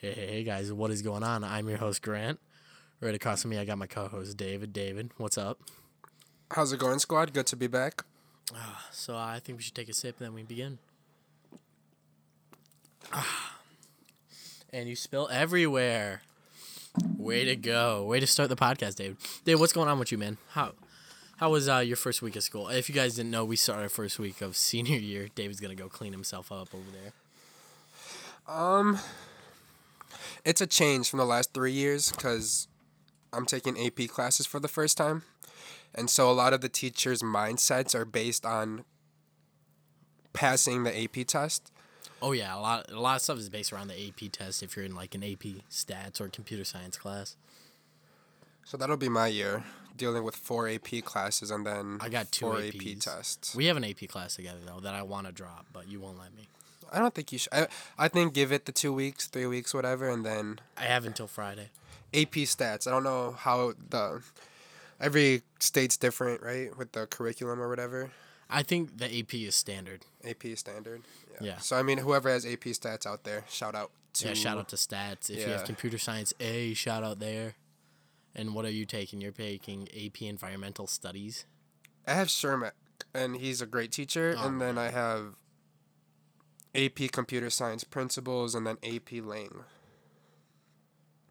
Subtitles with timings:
[0.00, 1.44] Hey, hey, hey, guys, what is going on?
[1.44, 2.40] I'm your host, Grant.
[3.02, 4.72] Right across from me, I got my co host, David.
[4.72, 5.60] David, what's up?
[6.50, 7.34] How's it going, squad?
[7.34, 8.04] Good to be back.
[8.92, 10.78] So I think we should take a sip and then we begin.
[13.12, 13.58] Ah.
[14.72, 16.22] And you spill everywhere.
[17.18, 18.02] Way to go.
[18.04, 19.18] Way to start the podcast, David.
[19.44, 20.38] Dave, what's going on with you, man?
[20.52, 20.72] How
[21.36, 22.68] how was uh, your first week of school?
[22.68, 25.28] If you guys didn't know, we started our first week of senior year.
[25.34, 27.12] David's going to go clean himself up over there.
[28.48, 28.98] Um,
[30.44, 32.68] it's a change from the last three years because
[33.32, 35.22] I'm taking AP classes for the first time,
[35.94, 38.84] and so a lot of the teachers' mindsets are based on
[40.32, 41.72] passing the AP test.
[42.22, 44.76] Oh yeah, a lot a lot of stuff is based around the AP test if
[44.76, 47.36] you're in like an AP stats or computer science class.
[48.64, 49.64] So that'll be my year
[49.96, 52.92] dealing with four AP classes and then I got two four APs.
[52.96, 53.54] AP tests.
[53.54, 56.18] We have an AP class together though that I want to drop, but you won't
[56.18, 56.48] let me.
[56.92, 57.52] I don't think you should.
[57.52, 57.66] I,
[57.98, 61.26] I think give it the two weeks, three weeks, whatever, and then I have until
[61.26, 61.70] Friday.
[62.12, 62.86] AP stats.
[62.86, 64.22] I don't know how the
[65.00, 68.10] every state's different, right, with the curriculum or whatever.
[68.48, 70.04] I think the AP is standard.
[70.24, 71.02] AP standard.
[71.40, 71.58] Yeah.
[71.58, 74.28] So I mean, whoever has AP stats out there, shout out to.
[74.28, 75.30] Yeah, shout out to stats.
[75.30, 77.54] If you have computer science A, shout out there.
[78.34, 79.20] And what are you taking?
[79.20, 81.46] You're taking AP Environmental Studies.
[82.06, 82.72] I have Shermack,
[83.12, 85.34] and he's a great teacher, Oh, and then I have
[86.74, 89.64] AP Computer Science Principles, and then AP Lang.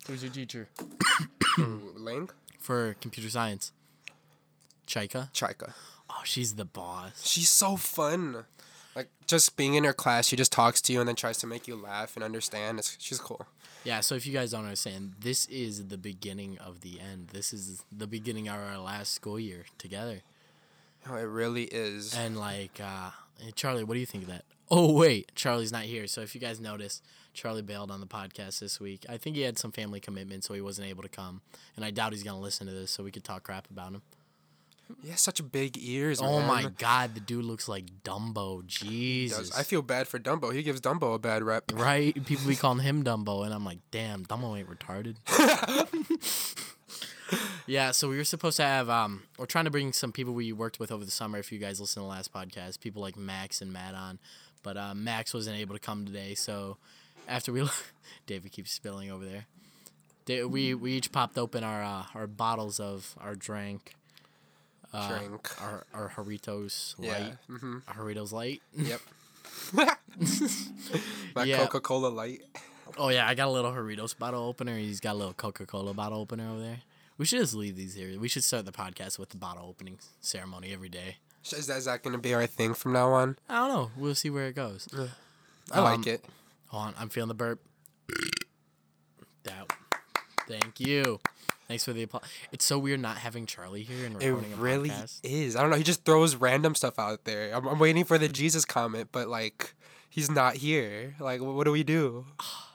[0.08, 0.70] Who's your teacher?
[1.58, 2.30] Lang?
[2.59, 3.72] For computer science.
[4.88, 5.32] Chaika.
[5.34, 5.73] Chika.
[6.10, 7.26] Oh, she's the boss.
[7.26, 8.45] She's so fun.
[8.95, 11.48] Like just being in her class, she just talks to you and then tries to
[11.48, 12.80] make you laugh and understand.
[12.80, 13.45] It's, she's cool.
[13.84, 17.30] Yeah, so if you guys don't understand, this is the beginning of the end.
[17.32, 20.22] This is the beginning of our last school year together.
[21.10, 22.14] Oh, it really is.
[22.14, 24.45] And like, uh, hey, Charlie, what do you think of that?
[24.72, 26.06] Oh wait, Charlie's not here.
[26.08, 27.02] So if you guys notice,
[27.34, 29.06] Charlie bailed on the podcast this week.
[29.09, 31.42] I think he had some family commitment, so he wasn't able to come.
[31.76, 34.02] And I doubt he's gonna listen to this, so we could talk crap about him.
[35.04, 36.20] He has such big ears.
[36.22, 38.66] Oh my god, the dude looks like Dumbo.
[38.66, 39.56] Jesus.
[39.56, 40.54] I feel bad for Dumbo.
[40.54, 41.71] He gives Dumbo a bad rep.
[41.73, 42.14] right?
[42.26, 45.16] People be calling him Dumbo, and I'm like, damn, Dumbo ain't retarded.
[47.67, 50.52] yeah, so we were supposed to have um, we're trying to bring some people we
[50.52, 51.38] worked with over the summer.
[51.38, 54.20] If you guys listen to the last podcast, people like Max and Matt on,
[54.64, 56.34] but uh, Max wasn't able to come today.
[56.36, 56.78] So
[57.28, 57.68] after we,
[58.28, 59.45] David keeps spilling over there.
[60.48, 63.94] We we each popped open our uh, our bottles of our drink,
[64.94, 65.62] uh, Drink.
[65.62, 67.12] our our Jarritos Yeah.
[67.12, 68.62] light, hmm our Jarritos light.
[68.78, 69.02] Yep.
[71.36, 71.58] my Yeah.
[71.58, 72.42] Coca Cola Light.
[72.98, 74.78] Oh yeah, I got a little Doritos bottle opener.
[74.78, 76.80] He's got a little Coca Cola bottle opener over there.
[77.20, 78.18] We should just leave these here.
[78.18, 81.18] We should start the podcast with the bottle opening ceremony every day.
[81.44, 83.38] Is that, is that going to be our thing from now on?
[83.50, 83.92] I don't know.
[83.98, 84.88] We'll see where it goes.
[85.72, 86.24] I Um, like it.
[86.68, 87.60] Hold on, I'm feeling the burp.
[89.44, 89.70] That.
[90.48, 91.20] Thank you.
[91.68, 92.24] Thanks for the applause.
[92.54, 94.92] It's so weird not having Charlie here and It recording a really
[95.24, 95.56] is.
[95.58, 95.76] I don't know.
[95.76, 97.52] He just throws random stuff out there.
[97.54, 99.74] I'm, I'm waiting for the Jesus comment, but like,
[100.10, 101.16] he's not here.
[101.20, 102.26] Like, wh- what do we do?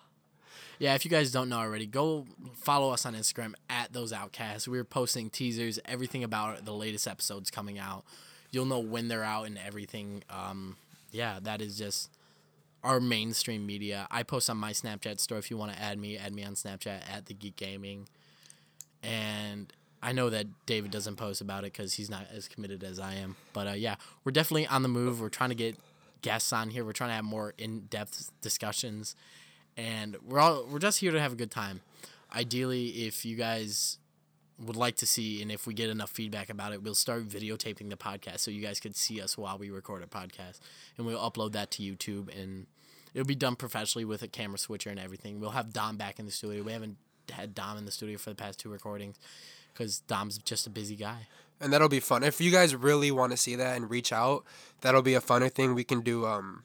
[0.84, 4.68] Yeah, if you guys don't know already, go follow us on Instagram at those outcasts.
[4.68, 8.04] We're posting teasers, everything about the latest episodes coming out.
[8.50, 10.24] You'll know when they're out and everything.
[10.28, 10.76] Um,
[11.10, 12.10] yeah, that is just
[12.82, 14.06] our mainstream media.
[14.10, 15.38] I post on my Snapchat store.
[15.38, 18.06] If you want to add me, add me on Snapchat at the Geek Gaming.
[19.02, 19.72] And
[20.02, 23.14] I know that David doesn't post about it because he's not as committed as I
[23.14, 23.36] am.
[23.54, 25.22] But uh, yeah, we're definitely on the move.
[25.22, 25.78] We're trying to get
[26.20, 26.84] guests on here.
[26.84, 29.16] We're trying to have more in-depth discussions
[29.76, 31.80] and we're all we're just here to have a good time.
[32.34, 33.98] Ideally, if you guys
[34.64, 37.90] would like to see and if we get enough feedback about it, we'll start videotaping
[37.90, 40.60] the podcast so you guys could see us while we record a podcast,
[40.96, 42.66] and we'll upload that to YouTube and
[43.14, 45.40] it'll be done professionally with a camera switcher and everything.
[45.40, 46.62] We'll have Dom back in the studio.
[46.62, 46.96] We haven't
[47.30, 49.16] had Dom in the studio for the past two recordings
[49.72, 51.28] because Dom's just a busy guy.
[51.60, 52.24] And that'll be fun.
[52.24, 54.44] If you guys really want to see that and reach out,
[54.80, 55.74] that'll be a funner thing.
[55.74, 56.64] We can do um,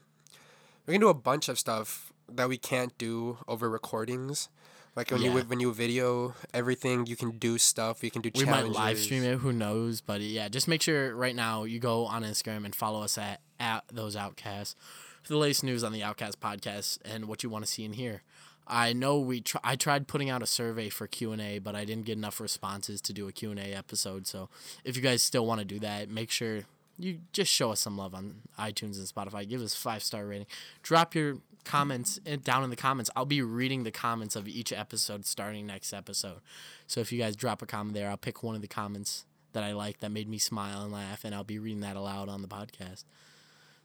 [0.85, 4.49] we can do a bunch of stuff that we can't do over recordings.
[4.95, 5.33] Like when Yeah.
[5.35, 8.03] you when you video everything, you can do stuff.
[8.03, 9.37] You can do We might live stream it.
[9.39, 10.01] Who knows?
[10.01, 13.41] But yeah, just make sure right now you go on Instagram and follow us at
[13.59, 14.75] at those outcasts
[15.23, 17.95] for the latest news on the Outcast podcast and what you want to see and
[17.95, 18.23] hear.
[18.67, 21.75] I know we tr- I tried putting out a survey for Q and A, but
[21.75, 24.27] I didn't get enough responses to do a Q and A episode.
[24.27, 24.49] So
[24.83, 26.61] if you guys still want to do that, make sure
[26.97, 29.47] you just show us some love on iTunes and Spotify.
[29.47, 30.47] Give us five star rating.
[30.83, 33.09] Drop your comments down in the comments.
[33.15, 36.39] I'll be reading the comments of each episode starting next episode.
[36.87, 39.63] So if you guys drop a comment there, I'll pick one of the comments that
[39.63, 42.41] I like that made me smile and laugh, and I'll be reading that aloud on
[42.41, 43.03] the podcast.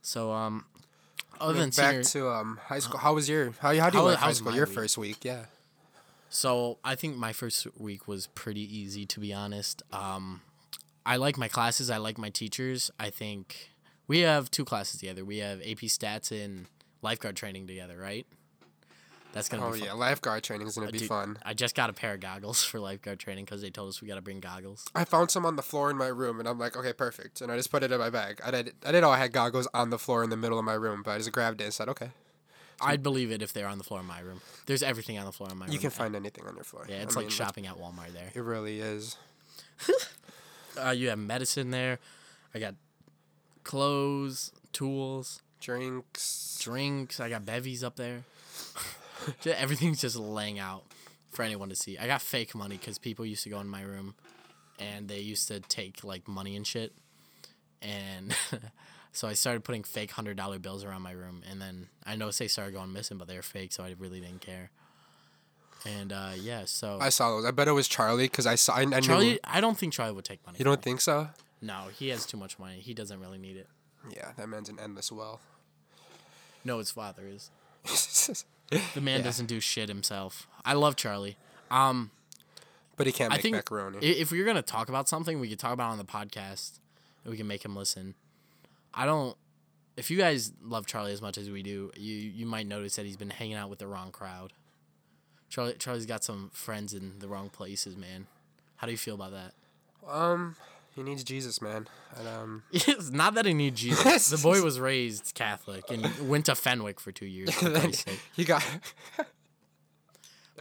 [0.03, 0.67] So um,
[1.41, 2.99] other than back senior, to um high school.
[2.99, 4.55] How was your how how do you How like high school?
[4.55, 4.75] Your week?
[4.75, 5.45] first week, yeah.
[6.29, 9.83] So I think my first week was pretty easy to be honest.
[9.93, 10.43] Um,
[11.07, 11.91] I like my classes.
[11.91, 12.91] I like my teachers.
[12.99, 13.71] I think
[14.07, 15.25] we have two classes together.
[15.25, 16.67] We have AP Stats and
[17.05, 18.27] lifeguard training together, right?
[19.33, 19.87] That's gonna Oh be fun.
[19.89, 21.37] yeah, lifeguard training is gonna be Dude, fun.
[21.45, 24.09] I just got a pair of goggles for lifeguard training because they told us we
[24.09, 24.85] gotta bring goggles.
[24.95, 27.41] I found some on the floor in my room, and I'm like, okay, perfect.
[27.41, 28.41] And I just put it in my bag.
[28.45, 28.75] I did.
[28.85, 31.03] I didn't know I had goggles on the floor in the middle of my room,
[31.05, 32.11] but I just grabbed it and said, okay.
[32.81, 34.41] I'd believe it if they're on the floor in my room.
[34.67, 35.73] There's everything on the floor in my room.
[35.73, 36.87] You can find anything on your floor.
[36.89, 38.31] Yeah, it's I like mean, shopping at Walmart there.
[38.35, 39.17] It really is.
[40.77, 42.01] Uh, you have medicine there.
[42.53, 42.75] I got
[43.63, 46.54] clothes, tools, Drinks.
[46.65, 47.21] Drinks.
[47.21, 48.25] I got bevies up there.
[49.47, 50.85] Everything's just laying out
[51.31, 51.99] for anyone to see.
[51.99, 54.15] I got fake money because people used to go in my room,
[54.79, 56.93] and they used to take like money and shit,
[57.83, 58.35] and
[59.13, 62.39] so I started putting fake hundred dollar bills around my room, and then I noticed
[62.39, 64.71] they started going missing, but they were fake, so I really didn't care.
[65.87, 67.45] And uh, yeah, so I saw those.
[67.45, 68.75] I bet it was Charlie because I saw.
[68.75, 70.59] I, I knew- Charlie, I don't think Charlie would take money.
[70.59, 70.83] You don't me.
[70.83, 71.29] think so?
[71.61, 72.81] No, he has too much money.
[72.81, 73.69] He doesn't really need it.
[74.11, 75.41] Yeah, that man's an endless well.
[76.65, 77.51] No, his father is.
[78.95, 79.25] The man Yeah.
[79.25, 80.49] doesn't do shit himself.
[80.65, 81.37] I love Charlie.
[81.71, 82.11] Um,
[82.97, 83.99] but he can't I make think macaroni.
[83.99, 86.79] if we are gonna talk about something, we could talk about it on the podcast,
[87.25, 88.15] and we can make him listen.
[88.95, 89.37] I don't.
[89.97, 93.05] If you guys love Charlie as much as we do, you you might notice that
[93.07, 94.53] he's been hanging out with the wrong crowd.
[95.51, 98.27] Charlie Charlie's got some friends in the wrong places, man.
[98.77, 99.53] How do you feel about that?
[100.09, 100.57] um,
[100.95, 101.89] he needs Jesus, man.
[102.17, 104.29] And um, It's not that he needs Jesus.
[104.29, 107.53] the boy was raised Catholic and went to Fenwick for two years.
[107.53, 107.73] For
[108.37, 108.65] he got.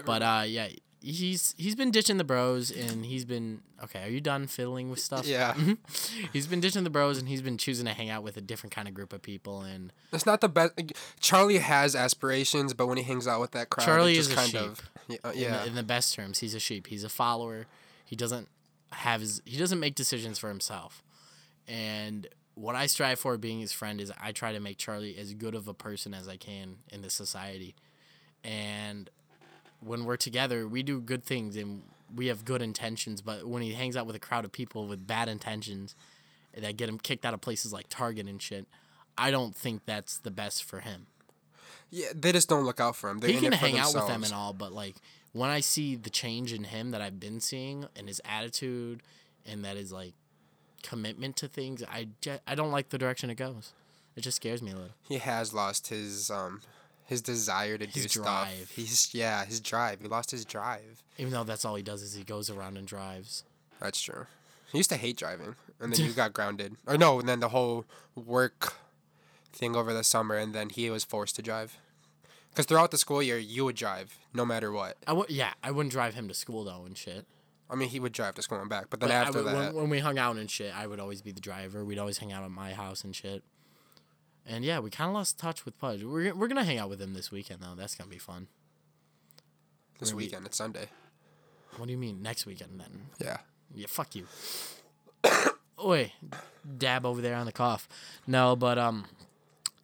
[0.05, 0.69] But uh, yeah,
[1.01, 4.05] he's he's been ditching the bros, and he's been okay.
[4.05, 5.27] Are you done fiddling with stuff?
[5.27, 5.55] Yeah.
[6.31, 8.73] he's been ditching the bros, and he's been choosing to hang out with a different
[8.73, 9.61] kind of group of people.
[9.61, 10.73] And It's not the best.
[11.19, 14.61] Charlie has aspirations, but when he hangs out with that crowd, Charlie is kind sheep.
[14.61, 15.57] of yeah, uh, in, yeah.
[15.59, 16.87] the, in the best terms, he's a sheep.
[16.87, 17.67] He's a follower.
[18.03, 18.47] He doesn't
[18.93, 19.41] have his.
[19.45, 21.03] He doesn't make decisions for himself.
[21.67, 25.33] And what I strive for, being his friend, is I try to make Charlie as
[25.33, 27.75] good of a person as I can in this society.
[28.43, 29.09] And
[29.79, 33.21] when we're together, we do good things and we have good intentions.
[33.21, 35.95] But when he hangs out with a crowd of people with bad intentions
[36.55, 38.67] that get him kicked out of places like Target and shit,
[39.17, 41.07] I don't think that's the best for him.
[41.89, 43.19] yeah, they just don't look out for him.
[43.19, 44.95] They're he can hang out with them and all, but like
[45.33, 49.01] when I see the change in him that I've been seeing and his attitude
[49.45, 50.13] and that his like
[50.81, 53.73] commitment to things, I ju- I don't like the direction it goes.
[54.15, 54.91] It just scares me a little.
[55.07, 56.61] He has lost his um
[57.05, 58.53] his desire to His do drive.
[58.55, 58.69] stuff.
[58.71, 59.99] He's yeah, his drive.
[60.01, 61.03] He lost his drive.
[61.17, 63.43] Even though that's all he does is he goes around and drives.
[63.79, 64.25] That's true.
[64.71, 66.75] He used to hate driving, and then you got grounded.
[66.87, 68.73] Or no, and then the whole work
[69.51, 71.77] thing over the summer, and then he was forced to drive.
[72.53, 74.97] Because throughout the school year, you would drive no matter what.
[75.07, 77.25] I would yeah, I wouldn't drive him to school though and shit.
[77.69, 79.47] I mean, he would drive to school and back, but then But I after would-
[79.47, 81.83] that, when, when we hung out and shit, I would always be the driver.
[81.83, 83.43] We'd always hang out at my house and shit.
[84.45, 86.03] And yeah, we kind of lost touch with Pudge.
[86.03, 87.73] We're, we're gonna hang out with him this weekend though.
[87.75, 88.47] That's gonna be fun.
[89.99, 90.89] this weekend, it's Sunday.
[91.77, 93.07] What do you mean next weekend then?
[93.19, 93.37] Yeah.
[93.73, 94.27] Yeah, fuck you.
[95.83, 96.11] Oi,
[96.77, 97.87] dab over there on the cough.
[98.27, 99.05] No, but um,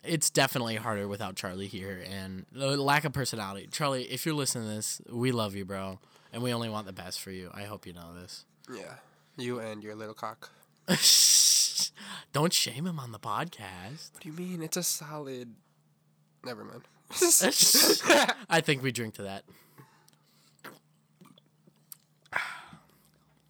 [0.04, 3.68] it's definitely harder without Charlie here and the lack of personality.
[3.72, 6.00] Charlie, if you're listening to this, we love you, bro,
[6.32, 7.50] and we only want the best for you.
[7.54, 8.46] I hope you know this.
[8.74, 8.96] Yeah.
[9.38, 10.52] You and your little cock.
[12.34, 14.14] Don't shame him on the podcast.
[14.14, 14.62] What do you mean?
[14.62, 15.54] It's a solid.
[16.44, 16.84] Never mind.
[18.50, 19.44] I think we drink to that.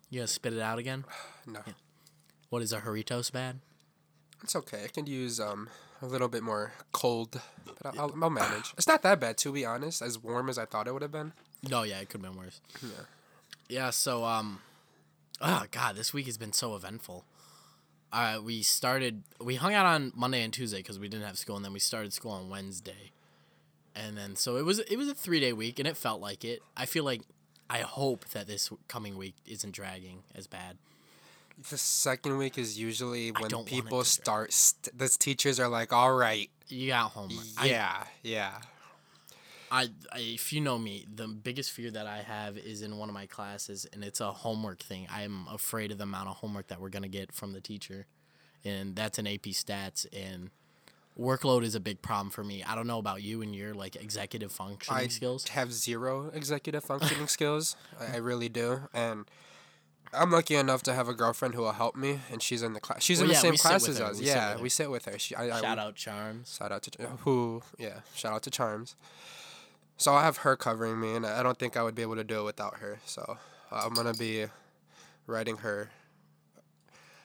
[0.09, 1.05] You gonna spit it out again?
[1.45, 1.62] no.
[2.50, 3.59] What is a Jarritos bad?
[4.43, 4.85] It's okay.
[4.85, 5.69] I can use um
[6.01, 8.73] a little bit more cold, but I'll, I'll, I'll manage.
[8.77, 10.01] It's not that bad, to be honest.
[10.01, 11.33] As warm as I thought it would have been.
[11.69, 12.61] No, yeah, it could have been worse.
[12.81, 12.89] Yeah.
[13.67, 14.61] Yeah, so um
[15.41, 17.25] oh god, this week has been so eventful.
[18.11, 21.55] Uh we started we hung out on Monday and Tuesday cuz we didn't have school
[21.55, 23.11] and then we started school on Wednesday.
[23.95, 26.61] And then so it was it was a 3-day week and it felt like it.
[26.75, 27.21] I feel like
[27.69, 30.77] I hope that this coming week isn't dragging as bad.
[31.69, 34.53] The second week is usually when don't want it people start.
[34.53, 37.45] St- the teachers are like, "All right, You got homework.
[37.63, 38.61] yeah, yeah."
[39.71, 43.09] I, I if you know me, the biggest fear that I have is in one
[43.09, 45.07] of my classes, and it's a homework thing.
[45.11, 48.05] I'm afraid of the amount of homework that we're gonna get from the teacher,
[48.65, 50.49] and that's an AP Stats, and
[51.19, 52.63] workload is a big problem for me.
[52.63, 55.47] I don't know about you and your like executive functioning I skills.
[55.49, 57.75] have zero executive functioning skills.
[57.99, 59.25] I, I really do, and
[60.13, 62.79] I'm lucky enough to have a girlfriend who will help me, and she's in the
[62.79, 63.03] class.
[63.03, 64.19] She's in the yeah, same class as us.
[64.19, 64.61] We yeah, her.
[64.61, 65.19] we sit with her.
[65.19, 66.55] She, I, I, Shout out Charms.
[66.57, 67.61] Shout out to who?
[67.77, 68.95] Yeah, shout out to Charms.
[69.97, 72.23] So I have her covering me, and I don't think I would be able to
[72.23, 72.99] do it without her.
[73.05, 73.37] So
[73.71, 74.45] uh, I'm gonna be
[75.27, 75.91] writing her.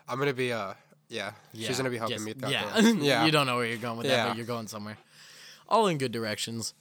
[0.08, 0.74] I'm gonna be uh
[1.08, 1.32] yeah.
[1.52, 2.32] yeah She's gonna be helping yes, me.
[2.34, 2.80] throughout Yeah.
[2.80, 3.24] the- yeah.
[3.24, 4.98] you don't know where you're going with that, but you're going somewhere.
[5.68, 6.74] All in good directions.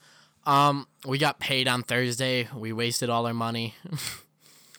[0.45, 2.49] Um, we got paid on Thursday.
[2.53, 3.75] We wasted all our money.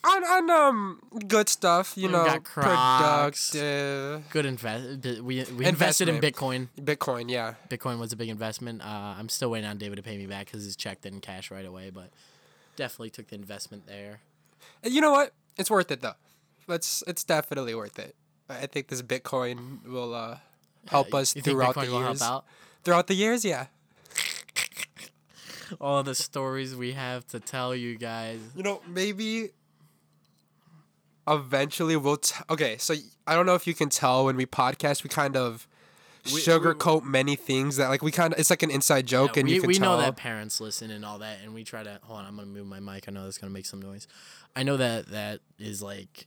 [0.04, 1.94] on, on um good stuff.
[1.96, 3.50] You We know, got Crocs.
[3.50, 4.30] productive.
[4.30, 5.04] good invest.
[5.22, 6.68] We we invested in Bitcoin.
[6.80, 7.54] Bitcoin, yeah.
[7.68, 8.82] Bitcoin was a big investment.
[8.82, 11.50] Uh, I'm still waiting on David to pay me back because his check didn't cash
[11.50, 12.10] right away, but
[12.76, 14.20] definitely took the investment there.
[14.82, 15.32] And You know what?
[15.56, 16.14] It's worth it though.
[16.66, 17.02] Let's.
[17.06, 18.14] It's definitely worth it.
[18.48, 20.38] I think this Bitcoin will uh
[20.88, 22.22] help us You throughout Bitcoin the will help years.
[22.22, 22.44] out?
[22.84, 23.66] Throughout the years, yeah.
[25.80, 28.38] All the stories we have to tell you guys.
[28.54, 29.50] You know, maybe
[31.28, 32.18] eventually we'll.
[32.18, 32.94] T- okay, so
[33.26, 35.66] I don't know if you can tell when we podcast, we kind of
[36.26, 38.38] We- sugarcoat many things that like we kind of.
[38.40, 39.96] It's like an inside joke, and we you can we tell.
[39.96, 41.98] know that parents listen and all that, and we try to.
[42.04, 43.04] Hold on, I'm gonna move my mic.
[43.08, 44.06] I know that's gonna make some noise.
[44.56, 46.26] I know that that is like,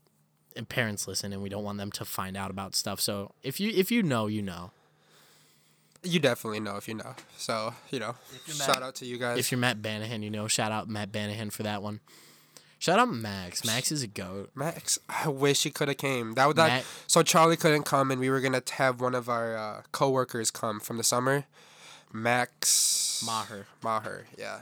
[0.56, 3.00] and parents listen, and we don't want them to find out about stuff.
[3.00, 4.72] So if you if you know, you know.
[6.04, 7.16] You definitely know if you know.
[7.38, 8.16] So you know,
[8.48, 9.40] shout Matt- out to you guys.
[9.40, 10.48] If you're Matt Banahan, you know.
[10.48, 12.00] Shout out Matt Banahan for that one.
[12.80, 13.66] Shout out Max.
[13.66, 14.52] Max is a goat.
[14.54, 16.34] Max, I wish he could have came.
[16.34, 16.68] That would that.
[16.70, 20.52] Matt- So Charlie couldn't come, and we were gonna have one of our uh, coworkers
[20.52, 21.46] come from the summer.
[22.14, 23.68] Max Maher.
[23.84, 24.62] Maher, yeah.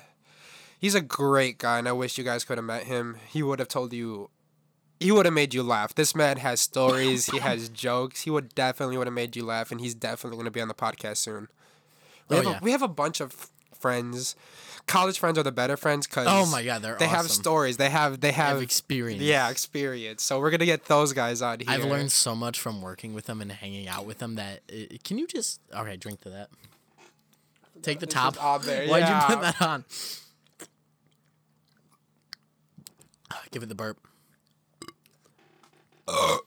[0.79, 3.17] He's a great guy, and I wish you guys could have met him.
[3.29, 4.29] He would have told you.
[4.99, 5.93] He would have made you laugh.
[5.93, 7.25] This man has stories.
[7.27, 8.21] he has jokes.
[8.21, 10.73] He would definitely would have made you laugh, and he's definitely gonna be on the
[10.73, 11.47] podcast soon.
[12.29, 12.59] We Oh, have yeah.
[12.59, 14.35] a, we have a bunch of friends.
[14.87, 17.77] College friends are the better friends because Oh my God, they're they have stories.
[17.77, 19.21] They have they have have experience.
[19.21, 20.23] yeah, experience.
[20.23, 21.69] So we're gonna get those guys on here.
[21.69, 25.03] I've learned so much from working with them and hanging out with them that it,
[25.03, 26.49] can you just okay drink to that.
[27.81, 28.35] Take the top.
[28.63, 29.21] there, Why'd yeah.
[29.29, 29.85] you put that on?
[33.51, 33.97] Give it the burp.
[36.07, 36.37] Uh,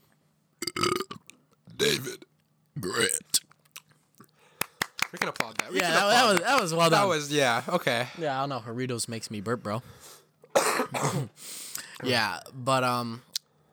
[1.76, 2.24] David.
[2.80, 3.37] Grit.
[5.12, 5.72] We can applaud that.
[5.72, 7.08] We Yeah, that, that was that was well that done.
[7.08, 8.08] That was yeah okay.
[8.18, 8.60] Yeah, I don't know.
[8.60, 9.82] Doritos makes me burp, bro.
[12.04, 13.22] yeah, but um,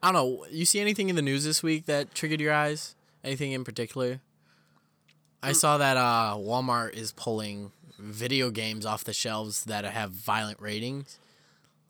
[0.02, 0.46] I don't know.
[0.50, 2.94] You see anything in the news this week that triggered your eyes?
[3.24, 4.20] Anything in particular?
[5.42, 10.60] I saw that uh, Walmart is pulling video games off the shelves that have violent
[10.60, 11.18] ratings.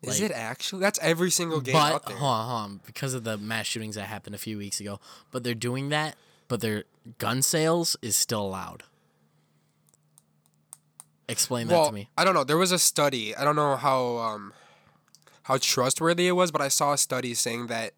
[0.02, 0.80] Is it actually?
[0.80, 2.16] That's every single game but out there.
[2.16, 5.00] hold on, hold on, because of the mass shootings that happened a few weeks ago.
[5.30, 6.16] But they're doing that,
[6.48, 6.84] but their
[7.18, 8.84] gun sales is still allowed.
[11.28, 12.08] Explain that to me.
[12.16, 12.44] I don't know.
[12.44, 13.34] There was a study.
[13.34, 14.52] I don't know how um
[15.44, 17.92] how trustworthy it was, but I saw a study saying that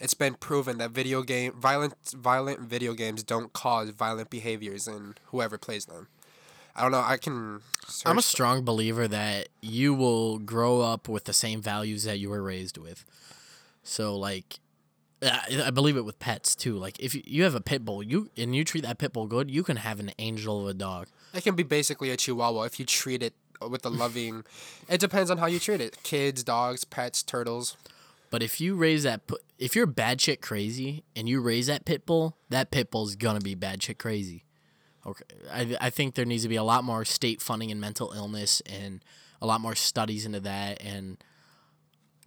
[0.00, 5.14] it's been proven that video game violent violent video games don't cause violent behaviors in
[5.26, 6.08] whoever plays them.
[6.74, 7.02] I don't know.
[7.04, 7.60] I can.
[8.06, 12.30] I'm a strong believer that you will grow up with the same values that you
[12.30, 13.04] were raised with.
[13.84, 14.58] So like
[15.22, 16.76] I I believe it with pets too.
[16.76, 19.26] Like if you- you have a pit bull, you and you treat that pit bull
[19.26, 21.06] good, you can have an angel of a dog.
[21.34, 23.34] It can be basically a chihuahua if you treat it
[23.66, 24.44] with a loving.
[24.88, 26.02] it depends on how you treat it.
[26.02, 27.76] Kids, dogs, pets, turtles.
[28.30, 29.20] But if you raise that,
[29.58, 33.40] if you're bad shit crazy and you raise that pit bull, that pit bull's gonna
[33.40, 34.44] be bad shit crazy.
[35.06, 38.12] Okay, I I think there needs to be a lot more state funding in mental
[38.12, 39.04] illness and
[39.40, 41.18] a lot more studies into that and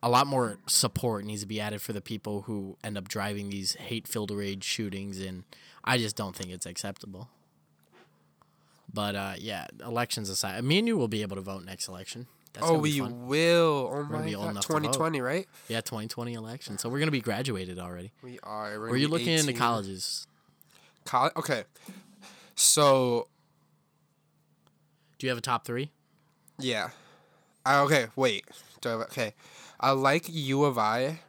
[0.04, 3.50] a lot more support needs to be added for the people who end up driving
[3.50, 5.44] these hate-filled rage shootings and
[5.84, 7.30] I just don't think it's acceptable.
[8.94, 12.28] But uh, yeah, elections aside, me and you will be able to vote next election.
[12.54, 13.28] That's oh, be we fun.
[13.28, 13.92] will.
[13.94, 14.64] Oh my be old god, vote.
[14.64, 15.46] 2020, right?
[15.68, 16.78] Yeah, 2020 election.
[16.78, 18.14] So we're gonna be graduated already.
[18.24, 18.80] We are.
[18.80, 20.26] We're you looking into colleges?
[21.04, 21.34] College.
[21.36, 21.64] Okay.
[22.56, 23.28] So
[25.20, 25.92] Do you have a top three?
[26.60, 26.90] yeah.
[27.66, 28.08] I, okay.
[28.16, 28.46] Wait.
[28.80, 29.34] Do I have, okay.
[29.80, 31.20] I like U of I,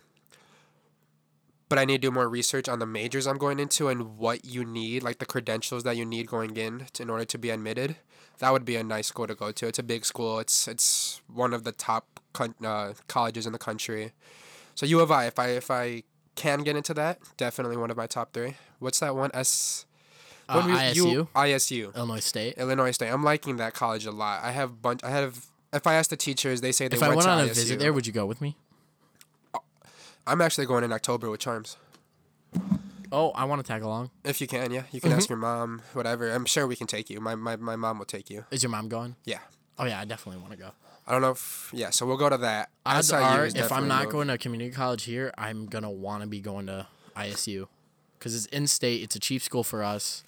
[1.69, 4.45] but I need to do more research on the majors I'm going into and what
[4.45, 7.50] you need, like the credentials that you need going in to, in order to be
[7.50, 7.97] admitted.
[8.38, 9.67] That would be a nice school to go to.
[9.67, 10.38] It's a big school.
[10.38, 14.12] It's it's one of the top con- uh, colleges in the country.
[14.75, 16.03] So U of I, if I if I
[16.35, 18.57] can get into that, definitely one of my top three.
[18.79, 19.31] What's that one?
[19.33, 19.87] S.
[20.49, 21.97] Uh, ISU, U- ISU.
[21.97, 22.55] Illinois State.
[22.59, 23.09] Illinois State.
[23.09, 24.45] I'm liking that college a lot.
[24.45, 25.03] I have bunch.
[25.03, 25.47] I have.
[25.73, 27.50] If I ask the teachers, they say they If I went, went to on a
[27.50, 27.54] ISU.
[27.54, 28.56] visit there, would you go with me?
[30.26, 31.76] I'm actually going in October with Charms.
[33.12, 34.11] Oh, I want to tag along.
[34.25, 35.18] If you can, yeah, you can Mm-hmm.
[35.18, 36.30] ask your mom, whatever.
[36.32, 37.20] I'm sure we can take you.
[37.20, 38.44] My my, my mom will take you.
[38.50, 39.14] Is your mom going?
[39.25, 39.38] Yeah.
[39.78, 40.70] Oh yeah, I definitely want to go.
[41.06, 41.90] I don't know if yeah.
[41.90, 42.70] So we'll go to that.
[42.85, 46.40] Odds are, if I'm not going to community college here, I'm gonna want to be
[46.40, 47.68] going to ISU,
[48.18, 49.02] because it's in state.
[49.02, 50.25] It's a cheap school for us.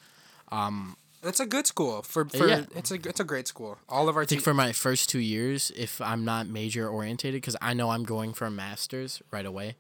[1.23, 2.65] It's a good school for for Yeah.
[2.75, 3.79] it's a it's a great school.
[3.89, 6.89] All of our I think te- for my first two years, if I'm not major
[6.89, 9.77] orientated, because I know I'm going for a master's right away,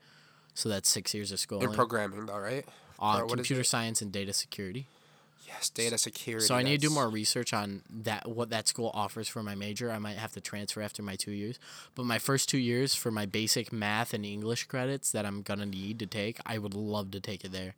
[0.54, 1.61] so that's six years of school.
[1.62, 2.64] in programming though, right?
[2.99, 4.87] on or computer science and data security.
[5.47, 6.45] Yes, data security.
[6.45, 9.54] So I need to do more research on that what that school offers for my
[9.54, 9.90] major.
[9.90, 11.59] I might have to transfer after my two years,
[11.95, 15.64] but my first two years for my basic math and English credits that I'm gonna
[15.64, 17.75] need to take, I would love to take it there.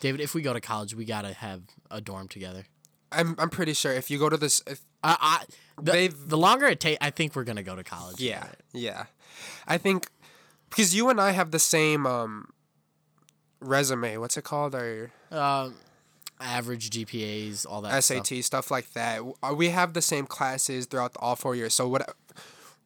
[0.00, 2.66] David, if we go to college, we gotta have a dorm together.
[3.12, 5.44] I'm I'm pretty sure if you go to this, if, I, I
[5.82, 8.20] the, They've- the longer it takes, I think we're gonna go to college.
[8.20, 9.06] yeah, yeah,
[9.66, 10.08] I think
[10.68, 12.48] because you and I have the same um
[13.60, 14.16] resume.
[14.18, 14.74] What's it called?
[14.74, 15.76] Our Um,
[16.40, 18.44] average GPAs, all that SAT stuff.
[18.44, 18.70] stuff.
[18.70, 19.20] like that.
[19.42, 21.74] Uh, We have the same classes throughout all four years.
[21.74, 22.14] So what?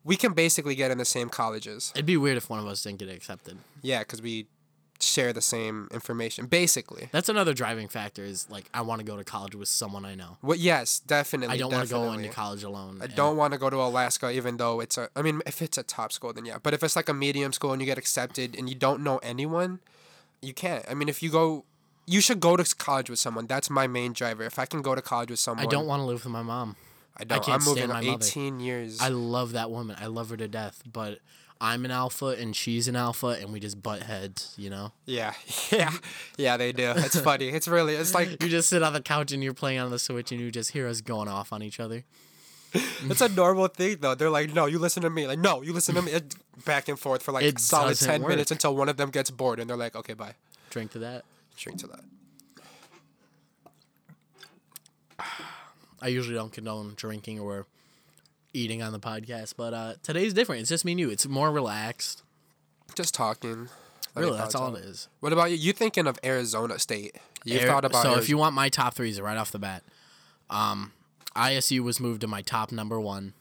[0.03, 1.91] We can basically get in the same colleges.
[1.95, 3.57] It'd be weird if one of us didn't get accepted.
[3.81, 4.47] Yeah, because we
[5.01, 6.47] share the same information.
[6.47, 7.09] Basically.
[7.13, 8.25] That's another driving factor.
[8.25, 10.39] Is like I want to go to college with someone I know.
[10.41, 10.59] What?
[10.59, 11.55] Yes, definitely.
[11.55, 13.01] I don't want to go into college alone.
[13.03, 15.09] I don't want to go to Alaska, even though it's a.
[15.17, 16.59] I mean, if it's a top school, then yeah.
[16.63, 19.19] But if it's like a medium school and you get accepted and you don't know
[19.19, 19.81] anyone,
[20.43, 20.85] you can't.
[20.89, 21.65] I mean, if you go,
[22.07, 23.47] you should go to college with someone.
[23.47, 24.43] That's my main driver.
[24.45, 26.43] If I can go to college with someone, I don't want to live with my
[26.43, 26.77] mom.
[27.17, 27.45] I don't.
[27.45, 28.25] can't I'm moving stand my mother.
[28.25, 29.01] 18 years.
[29.01, 29.97] I love that woman.
[30.01, 30.83] I love her to death.
[30.91, 31.19] But
[31.61, 34.55] I'm an alpha and she's an alpha, and we just butt heads.
[34.57, 34.93] You know.
[35.07, 35.35] yeah,
[35.71, 35.91] yeah,
[36.37, 36.57] yeah.
[36.57, 36.93] They do.
[36.97, 37.49] It's funny.
[37.49, 37.95] It's really.
[37.95, 40.41] It's like You just sit on the couch and you're playing on the Switch, and
[40.41, 42.05] you just hear us going off on each other.
[42.75, 44.17] it's a normal thing though.
[44.17, 45.29] They're like, no, you listen to me.
[45.29, 46.13] Like, no, you listen to me.
[46.13, 46.35] It-
[46.65, 49.29] back and forth for like It solid doesn't 10 minutes until one of them gets
[49.31, 50.35] bored and they're like, okay, bye.
[50.71, 51.25] Drink to that.
[51.57, 52.01] Drink to that.
[56.01, 57.67] I usually don't condone drinking or
[58.55, 60.61] eating on the podcast, but uh, today's different.
[60.63, 61.11] It's just me and you.
[61.11, 62.23] It's more relaxed.
[62.95, 63.69] Just talking.
[64.15, 65.09] Really, that's all it is.
[65.21, 65.57] What about you?
[65.57, 67.17] You thinking of Arizona State?
[67.45, 68.23] You Air- thought about so Arizona.
[68.23, 69.83] if you want my top threes right off the bat,
[70.49, 70.93] um,
[71.35, 73.35] ISU was moved to my top number one.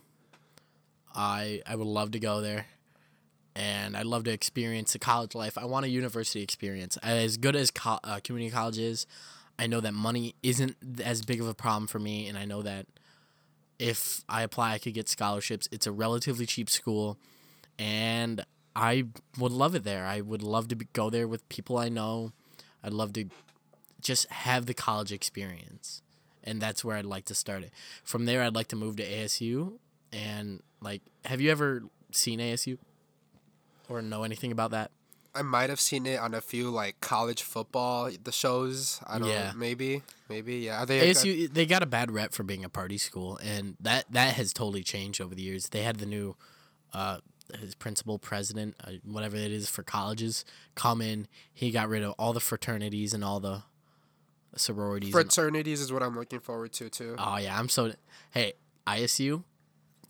[1.16, 2.66] I I would love to go there,
[3.56, 5.58] and I'd love to experience the college life.
[5.60, 6.98] I want a university experience.
[7.04, 9.06] As good as co- uh, community college is,
[9.60, 12.64] I know that money isn't as big of a problem for me, and I know
[12.64, 12.88] that
[13.84, 15.68] if I apply, I could get scholarships.
[15.70, 17.18] It's a relatively cheap school,
[17.78, 18.46] and
[18.78, 20.06] I would love it there.
[20.06, 22.32] I would love to be, go there with people I know.
[22.82, 23.26] I'd love to
[24.00, 26.02] just have the college experience.
[26.46, 27.72] And that's where I'd like to start it.
[28.06, 29.74] From there, I'd like to move to ASU.
[30.14, 32.78] And, like, have you ever seen ASU
[33.90, 34.92] or know anything about that?
[35.36, 39.00] I might have seen it on a few like college football the shows.
[39.08, 39.52] I don't Yeah.
[39.52, 39.58] know.
[39.58, 40.04] Maybe.
[40.30, 40.58] Maybe.
[40.58, 40.84] Yeah.
[40.84, 43.38] Are they ASU, they got a bad rep for being a party school.
[43.38, 45.70] And that, that has totally changed over the years.
[45.70, 46.36] They had the new
[46.94, 47.18] uh,
[47.60, 51.28] his principal president, uh, whatever it is for colleges, come in.
[51.54, 53.64] He got rid of all the fraternities and all the
[54.56, 55.08] sororities.
[55.08, 57.16] and fraternities is what I'm looking forward to too.
[57.18, 57.94] Oh yeah, I'm so.
[58.32, 58.54] Hey,
[58.88, 59.44] ISU,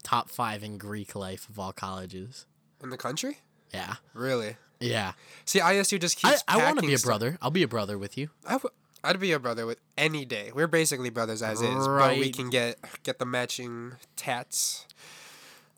[0.03, 2.45] top five in Greek life of all colleges.
[2.81, 3.39] In the country?
[3.73, 4.57] Yeah, Really?
[4.83, 5.13] Yeah.
[5.45, 6.43] See, ISU just I, keeps.
[6.47, 7.07] I want to be a stuff.
[7.09, 7.37] brother.
[7.41, 8.29] I'll be a brother with you.
[8.45, 10.51] I w- I'd be a brother with any day.
[10.53, 14.87] We're basically brothers as is, but we can get get the matching tats.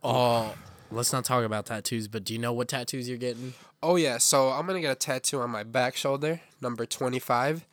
[0.03, 0.53] Oh,
[0.91, 2.07] let's not talk about tattoos.
[2.07, 3.53] But do you know what tattoos you're getting?
[3.81, 7.65] Oh yeah, so I'm gonna get a tattoo on my back shoulder, number twenty five.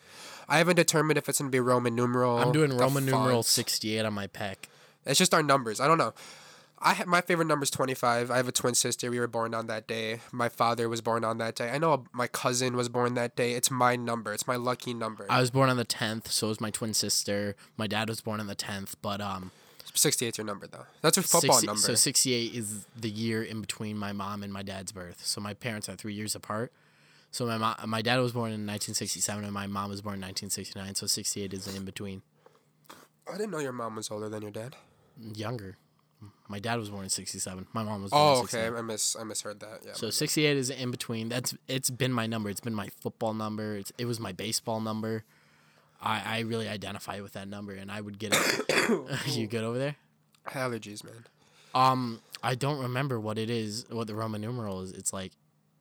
[0.48, 2.38] I haven't determined if it's gonna be Roman numeral.
[2.38, 4.56] I'm doing Roman numeral 68 on my pec.
[5.06, 5.80] It's just our numbers.
[5.80, 6.12] I don't know.
[6.84, 8.30] I ha- my favorite number is 25.
[8.30, 9.10] I have a twin sister.
[9.10, 10.20] We were born on that day.
[10.32, 11.70] My father was born on that day.
[11.70, 13.52] I know my cousin was born that day.
[13.52, 14.32] It's my number.
[14.32, 15.26] It's my lucky number.
[15.30, 17.54] I was born on the 10th, so was my twin sister.
[17.76, 19.52] My dad was born on the 10th, but um,
[19.94, 20.86] 68's your number though.
[21.02, 21.80] That's your football 60 number.
[21.80, 25.24] So 68 is the year in between my mom and my dad's birth.
[25.24, 26.72] So my parents are three years apart.
[27.30, 30.20] So my mom, my dad was born in 1967 and my mom was born in
[30.22, 30.94] 1969.
[30.96, 32.22] So 68 is in between.
[33.26, 34.76] I didn't know your mom was older than your dad.
[35.34, 35.76] Younger.
[36.48, 37.66] My dad was born in 67.
[37.72, 38.48] My mom was born Oh, in okay.
[38.64, 38.76] 69.
[38.76, 39.80] I miss I misheard that.
[39.86, 39.92] Yeah.
[39.94, 41.28] So 68 is in between.
[41.28, 42.50] That's it's been my number.
[42.50, 43.76] It's been my football number.
[43.76, 45.24] It's, it was my baseball number.
[46.00, 49.26] I, I really identify with that number, and I would get it.
[49.26, 49.96] you good over there?
[50.48, 51.24] allergies, man.
[51.74, 53.86] Um, I don't remember what it is.
[53.88, 54.92] What the Roman numeral is?
[54.92, 55.32] It's like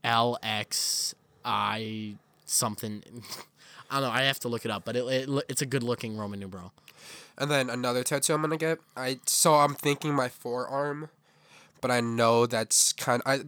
[0.03, 3.03] L X I something.
[3.89, 4.15] I don't know.
[4.15, 6.71] I have to look it up, but it, it it's a good looking Roman numeral.
[7.37, 8.79] And then another tattoo I'm gonna get.
[8.95, 11.09] I so I'm thinking my forearm,
[11.79, 13.21] but I know that's kind.
[13.25, 13.41] I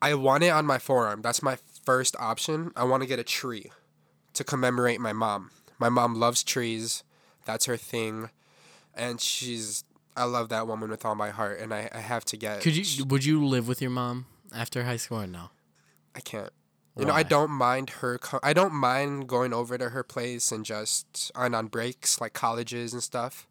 [0.00, 1.22] I want it on my forearm.
[1.22, 2.72] That's my first option.
[2.76, 3.72] I want to get a tree
[4.34, 5.50] to commemorate my mom.
[5.78, 7.02] My mom loves trees.
[7.44, 8.30] That's her thing,
[8.94, 9.84] and she's.
[10.16, 12.60] I love that woman with all my heart, and I, I have to get.
[12.60, 13.04] Could you?
[13.04, 15.50] Would you live with your mom after high school or no?
[16.14, 16.50] I can't.
[16.98, 18.18] You know, I don't mind her.
[18.18, 22.32] Co- I don't mind going over to her place and just on on breaks like
[22.32, 23.46] colleges and stuff,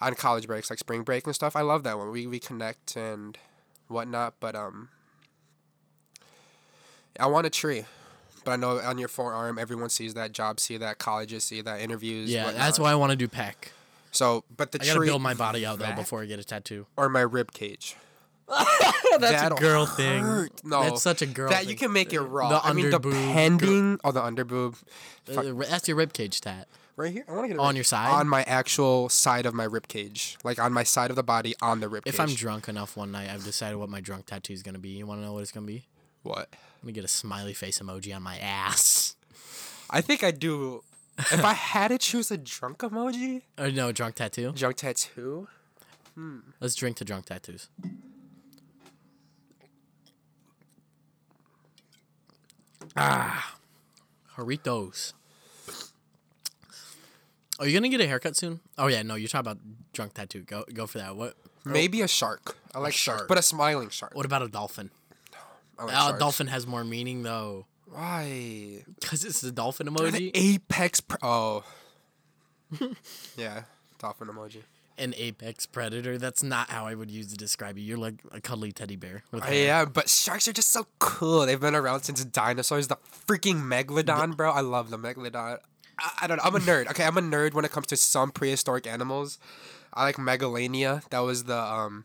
[0.00, 1.56] on college breaks like spring break and stuff.
[1.56, 3.38] I love that when We we connect and
[3.88, 4.34] whatnot.
[4.40, 4.90] But um,
[7.18, 7.84] I want a tree.
[8.44, 10.32] But I know on your forearm, everyone sees that.
[10.32, 10.98] Jobs see that.
[10.98, 11.80] Colleges see that.
[11.80, 12.30] Interviews.
[12.30, 12.60] Yeah, whatnot.
[12.60, 13.72] that's why I want to do peck.
[14.10, 16.44] So, but the I gotta tree build my body out though before I get a
[16.44, 16.86] tattoo.
[16.96, 17.96] or my rib cage.
[19.18, 20.22] That's That'll a girl thing.
[20.22, 20.64] hurt.
[20.64, 21.50] No, that's such a girl.
[21.50, 21.68] that thing.
[21.70, 22.48] you can make it raw.
[22.48, 24.00] The I mean, underboob, depending.
[24.04, 24.76] Oh, the underboob.
[25.28, 26.66] Uh, that's your rib cage tat.
[26.96, 27.24] Right here.
[27.28, 28.10] I want to get it On right- your side?
[28.10, 31.54] On my actual side of my rib cage, like on my side of the body,
[31.62, 32.18] on the rib If.
[32.20, 34.90] I'm drunk enough one night, I've decided what my drunk tattoo is gonna be.
[34.90, 35.86] You want to know what it's gonna be?
[36.22, 36.48] what?
[36.52, 39.16] I'm gonna get a smiley face emoji on my ass.
[39.90, 40.82] I think I do.
[41.18, 44.52] if I had to choose a drunk emoji, Or no, drunk tattoo.
[44.52, 45.48] drunk tattoo.
[46.60, 47.68] Let's drink to drunk tattoos.
[52.96, 53.56] Ah,
[54.36, 55.12] Doritos.
[57.58, 58.60] Are you gonna get a haircut soon?
[58.78, 59.58] Oh yeah, no, you're talking about
[59.92, 60.40] drunk tattoo.
[60.42, 61.16] Go go for that.
[61.16, 62.56] What Maybe a shark.
[62.74, 63.28] I like sharks, shark.
[63.28, 64.14] but a smiling shark.
[64.14, 64.90] what about a dolphin?
[65.78, 66.18] I like Uh, sharks.
[66.18, 68.84] dolphin has more meaning though, Why?
[69.00, 70.30] because it's the dolphin emoji.
[70.34, 71.00] apex.
[71.00, 71.62] Pre- oh.
[73.36, 73.62] yeah,
[73.98, 74.62] dolphin emoji.
[74.98, 76.18] An apex predator.
[76.18, 77.84] That's not how I would use to describe you.
[77.84, 79.24] You're like a cuddly teddy bear.
[79.30, 79.64] With hair.
[79.64, 81.46] Yeah, but sharks are just so cool.
[81.46, 82.88] They've been around since dinosaurs.
[82.88, 84.50] The freaking megalodon, bro.
[84.50, 85.58] I love the megalodon.
[85.98, 86.44] I, I don't know.
[86.44, 86.88] I'm a nerd.
[86.90, 89.38] Okay, I'm a nerd when it comes to some prehistoric animals.
[89.94, 91.02] I like Megalania.
[91.10, 92.04] That was the um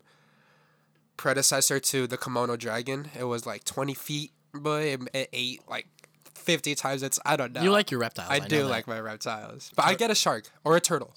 [1.17, 3.09] predecessor to the Komodo dragon.
[3.17, 5.87] It was like 20 feet, but it, it ate like
[6.35, 7.19] 50 times its.
[7.25, 7.61] I don't know.
[7.61, 8.29] You like your reptiles.
[8.31, 11.13] I, know do like my reptiles, but I get a shark or a turtle.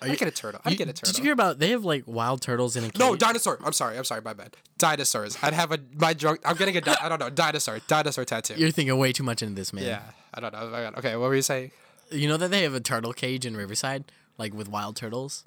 [0.00, 0.60] I you- get a turtle.
[0.64, 1.12] I You- get a turtle.
[1.12, 1.58] Did you hear about?
[1.58, 2.98] They have like wild turtles in a cage.
[2.98, 3.58] No, dinosaur.
[3.64, 3.96] I'm sorry.
[3.98, 4.20] I'm sorry.
[4.22, 4.56] My bad.
[4.78, 5.36] Dinosaurs.
[5.42, 6.40] I'd have a my drunk.
[6.44, 6.80] I'm getting a.
[6.80, 7.30] Di- I don't know.
[7.30, 7.80] Dinosaur.
[7.86, 8.54] Dinosaur tattoo.
[8.56, 9.84] You're thinking way too much into this, man.
[9.84, 10.02] yeah.
[10.34, 10.60] I don't know.
[10.62, 10.98] Oh my God.
[10.98, 11.16] Okay.
[11.16, 11.70] What were you saying?
[12.10, 14.04] You know that they have a turtle cage in Riverside,
[14.38, 15.44] like with wild turtles.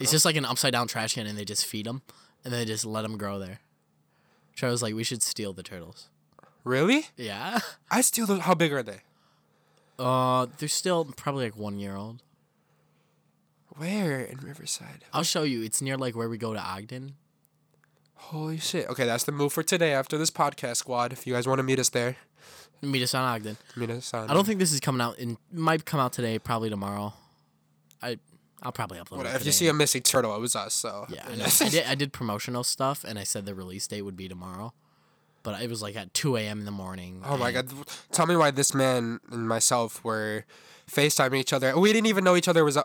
[0.00, 2.02] It's just like an upside down trash can, and they just feed them,
[2.44, 3.58] and they just let them grow there.
[4.54, 6.08] Trevor's like, we should steal the turtles.
[6.64, 7.06] Really?
[7.16, 7.58] Yeah.
[7.90, 8.40] I steal those.
[8.40, 9.00] How big are they?
[9.98, 12.22] Uh, they're still probably like one year old.
[13.78, 15.04] Where in Riverside?
[15.12, 15.62] I'll show you.
[15.62, 17.14] It's near like where we go to Ogden.
[18.14, 18.88] Holy shit.
[18.90, 21.12] Okay, that's the move for today after this podcast squad.
[21.12, 22.16] If you guys want to meet us there,
[22.80, 23.56] Meet us on Ogden.
[23.76, 24.30] meet us on.
[24.30, 25.18] I don't think this is coming out.
[25.18, 27.12] In might come out today, probably tomorrow.
[28.00, 28.18] I,
[28.62, 29.16] I'll probably upload.
[29.16, 29.34] Whatever.
[29.34, 30.74] it If you see a missing turtle, it was us.
[30.74, 31.32] So Yeah, I.
[31.64, 31.86] I did.
[31.86, 34.74] I did promotional stuff, and I said the release date would be tomorrow,
[35.42, 36.60] but it was like at two a.m.
[36.60, 37.22] in the morning.
[37.26, 37.68] Oh my god.
[38.12, 40.44] Tell me why this man and myself were
[40.88, 41.76] FaceTiming each other.
[41.78, 42.78] We didn't even know each other was.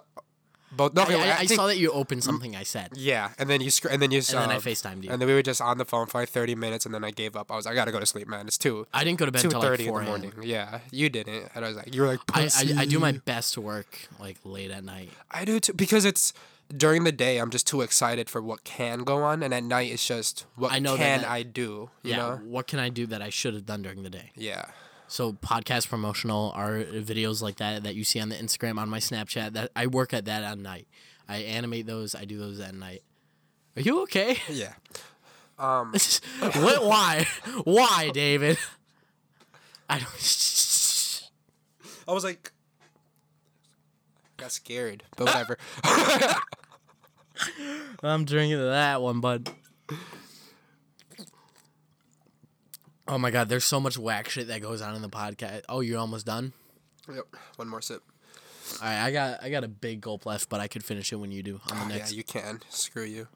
[0.75, 0.93] Both.
[0.93, 3.61] No, I, I, I think- saw that you opened something I said, Yeah, and then
[3.61, 5.11] you sc- and then you and then I um, FaceTimed you.
[5.11, 7.11] And then we were just on the phone for like thirty minutes, and then I
[7.11, 7.51] gave up.
[7.51, 8.47] I was like, I gotta go to sleep, man.
[8.47, 10.33] It's two I didn't go to bed until like thirty in the morning.
[10.41, 12.43] Yeah, you didn't, and I was like, you were like, I.
[12.55, 15.09] I, I do my best to work like late at night.
[15.31, 16.33] I do too because it's
[16.75, 17.37] during the day.
[17.37, 20.71] I'm just too excited for what can go on, and at night it's just what
[20.71, 21.89] I know can that- I do.
[22.03, 22.35] You yeah, know?
[22.45, 24.31] what can I do that I should have done during the day?
[24.35, 24.65] Yeah.
[25.13, 28.97] So podcast promotional are videos like that that you see on the Instagram on my
[28.97, 29.53] Snapchat.
[29.53, 30.87] That I work at that at night.
[31.29, 32.15] I animate those.
[32.15, 33.03] I do those at night.
[33.75, 34.37] Are you okay?
[34.49, 34.73] Yeah.
[35.59, 35.93] Um.
[36.41, 36.83] what?
[36.83, 37.27] Why?
[37.63, 38.57] Why, David?
[39.87, 41.29] I don't.
[42.07, 42.51] I was like,
[44.37, 45.57] got scared, but whatever.
[48.01, 49.47] I'm drinking that one, bud.
[53.07, 55.63] Oh my god, there's so much whack shit that goes on in the podcast.
[55.67, 56.53] Oh, you're almost done.
[57.13, 57.25] yep.
[57.57, 58.01] One more sip.
[58.81, 61.17] All right, I got I got a big gulp left, but I could finish it
[61.17, 62.61] when you do on the Oh, yeah, you can.
[62.69, 63.27] Screw you.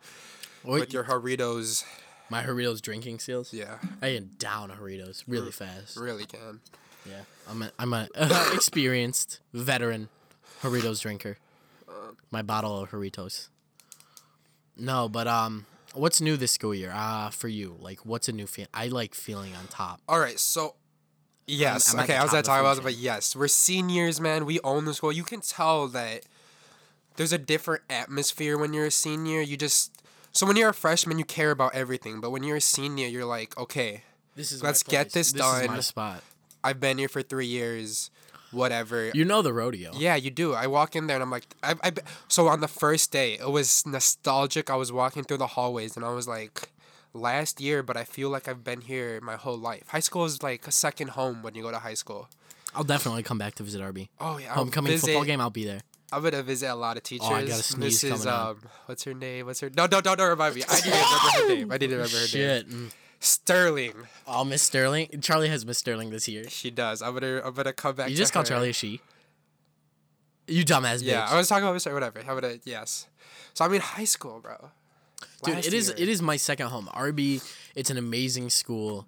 [0.64, 1.84] Wait, With your Doritos,
[2.30, 3.54] my Doritos drinking seals.
[3.54, 5.98] yeah, I can down Doritos really fast.
[5.98, 6.62] really can.
[7.06, 10.08] Yeah, I'm a I'm a uh, experienced veteran
[10.62, 11.38] Doritos drinker.
[11.88, 13.50] Uh, my bottle of Doritos.
[14.78, 16.92] No, but um, what's new this school year?
[16.94, 18.68] Ah, for you, like what's a new feel?
[18.74, 20.02] I like feeling on top.
[20.08, 20.76] All right, so
[21.46, 22.16] yes, I'm at okay.
[22.16, 24.46] I was top at of the talking food about it, but yes, we're seniors, man.
[24.46, 25.12] We own the school.
[25.12, 26.24] You can tell that
[27.16, 29.42] there's a different atmosphere when you're a senior.
[29.42, 29.92] You just
[30.32, 33.26] so when you're a freshman, you care about everything, but when you're a senior, you're
[33.26, 34.04] like, okay,
[34.36, 35.82] This is Let's get this This is my done.
[35.82, 36.24] spot.
[36.64, 38.12] I've been here for three years,
[38.52, 39.12] whatever.
[39.14, 39.92] You know the rodeo.
[39.96, 40.54] Yeah, you do.
[40.54, 41.92] I walk in there and I'm like, I, I,
[42.28, 44.70] so on the first day, it was nostalgic.
[44.70, 46.70] I was walking through the hallways and I was like,
[47.14, 49.88] last year, but I feel like I've been here my whole life.
[49.90, 52.30] High school is like a second home when you go to high school.
[52.76, 54.10] I'll definitely come back to visit RB.
[54.20, 55.82] Oh yeah, Homecoming visit- football game, I'll be there.
[56.12, 57.28] I'm gonna visit a lot of teachers.
[57.30, 58.24] Oh, I got a sneeze Mrs.
[58.24, 58.28] coming.
[58.28, 59.46] Um, what's her name?
[59.46, 59.70] What's her?
[59.76, 60.64] No, no, don't, don't remind me.
[60.70, 61.72] I need to remember her name.
[61.72, 62.28] I need to remember her name.
[62.28, 62.68] Shit.
[63.20, 63.94] Sterling.
[64.28, 65.08] Oh, Miss Sterling.
[65.22, 66.48] Charlie has Miss Sterling this year.
[66.50, 67.02] She does.
[67.02, 68.10] I'm gonna, I'm gonna come back.
[68.10, 68.54] You just called her.
[68.56, 69.02] Charlie a she.
[70.48, 71.06] You dumbass bitch.
[71.08, 71.86] Yeah, I was talking about Miss.
[71.86, 72.20] Whatever.
[72.20, 72.56] I'm gonna.
[72.64, 73.08] Yes.
[73.54, 74.70] So I mean, high school, bro.
[75.44, 76.90] Dude, Last it is it is my second home.
[76.94, 77.42] RB,
[77.76, 79.08] it's an amazing school.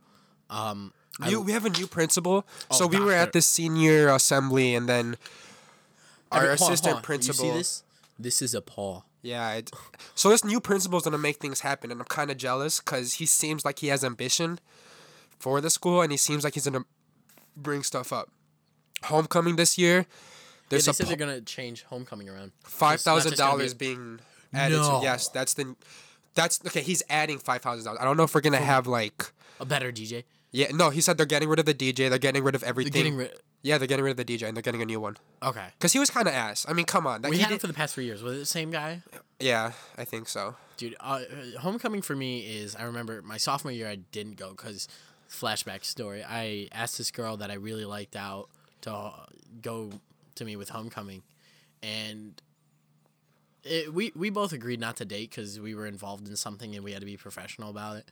[0.49, 2.45] Um, I- we have a new principal.
[2.71, 5.17] Oh, so we were at the senior assembly, and then
[6.31, 7.03] our every- hold on, assistant hold on.
[7.03, 7.45] principal.
[7.45, 7.83] You see this?
[8.17, 9.03] This is a paw.
[9.21, 9.53] Yeah.
[9.55, 9.71] It,
[10.15, 13.25] so this new principal's gonna make things happen, and I'm kind of jealous because he
[13.25, 14.59] seems like he has ambition
[15.39, 16.85] for the school, and he seems like he's gonna
[17.55, 18.29] bring stuff up.
[19.03, 20.03] Homecoming this year, Yeah,
[20.69, 22.51] they a said po- they're gonna change homecoming around.
[22.63, 24.19] five It's not thousand just gonna dollars be- being
[24.53, 24.77] added.
[24.77, 24.99] No.
[24.99, 25.75] To, yes, that's the.
[26.35, 26.81] That's okay.
[26.81, 27.99] He's adding five thousand dollars.
[28.01, 29.31] I don't know if we're gonna have like.
[29.59, 30.23] a better DJ.
[30.51, 30.89] Yeah, no.
[30.89, 32.09] He said they're getting rid of the DJ.
[32.09, 32.91] They're getting rid of They're everything.
[32.93, 33.31] getting rid.
[33.61, 35.17] yeah, they're getting rid of the DJ and they're getting a new one.
[35.43, 35.65] Okay.
[35.79, 36.65] Cause he was kind of ass.
[36.67, 37.21] I mean, come on.
[37.21, 38.23] That We had him for the past three years.
[38.23, 39.03] Was it the same guy?
[39.39, 40.55] yeah, I think so.
[40.77, 41.21] Dude, uh,
[41.55, 44.87] uh, homecoming for me is I remember my sophomore year I didn't go because
[45.29, 46.23] flashback story.
[46.27, 48.49] I asked this girl that I really liked out
[48.81, 49.11] to
[49.61, 49.91] go
[50.35, 51.21] to me with homecoming,
[51.83, 52.41] and
[53.63, 56.83] it, we we both agreed not to date because we were involved in something and
[56.83, 58.09] we had to be professional about it.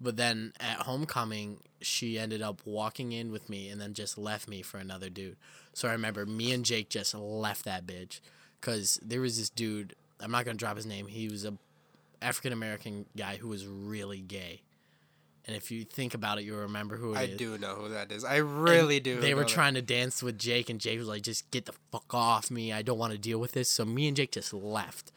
[0.00, 4.48] But then at homecoming, she ended up walking in with me and then just left
[4.48, 5.36] me for another dude.
[5.72, 8.20] So I remember me and Jake just left that bitch
[8.60, 9.94] because there was this dude.
[10.20, 11.06] I'm not gonna drop his name.
[11.06, 11.54] He was a
[12.22, 14.62] African American guy who was really gay.
[15.46, 17.34] And if you think about it, you'll remember who it is.
[17.34, 18.22] I do know who that is.
[18.22, 19.18] I really do.
[19.18, 19.48] They were that.
[19.48, 22.70] trying to dance with Jake, and Jake was like, "Just get the fuck off me!
[22.70, 25.10] I don't want to deal with this." So me and Jake just left,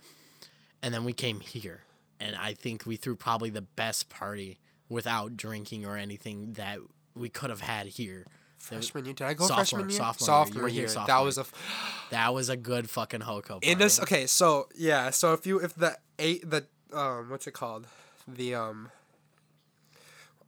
[0.81, 1.81] and then we came here,
[2.17, 4.57] and I think we threw probably the best party
[4.91, 6.77] without drinking or anything that
[7.15, 8.25] we could have had here.
[8.59, 9.13] Freshman year?
[9.15, 9.97] Did I go Sophomore- freshman year?
[9.97, 10.61] sophomore year.
[10.63, 11.03] Were here year.
[11.07, 11.41] That was a.
[11.41, 13.47] f- That was a good fucking hoko.
[13.47, 13.71] Party.
[13.71, 17.53] In this, okay, so yeah, so if you if the eight the um what's it
[17.53, 17.87] called,
[18.27, 18.91] the um.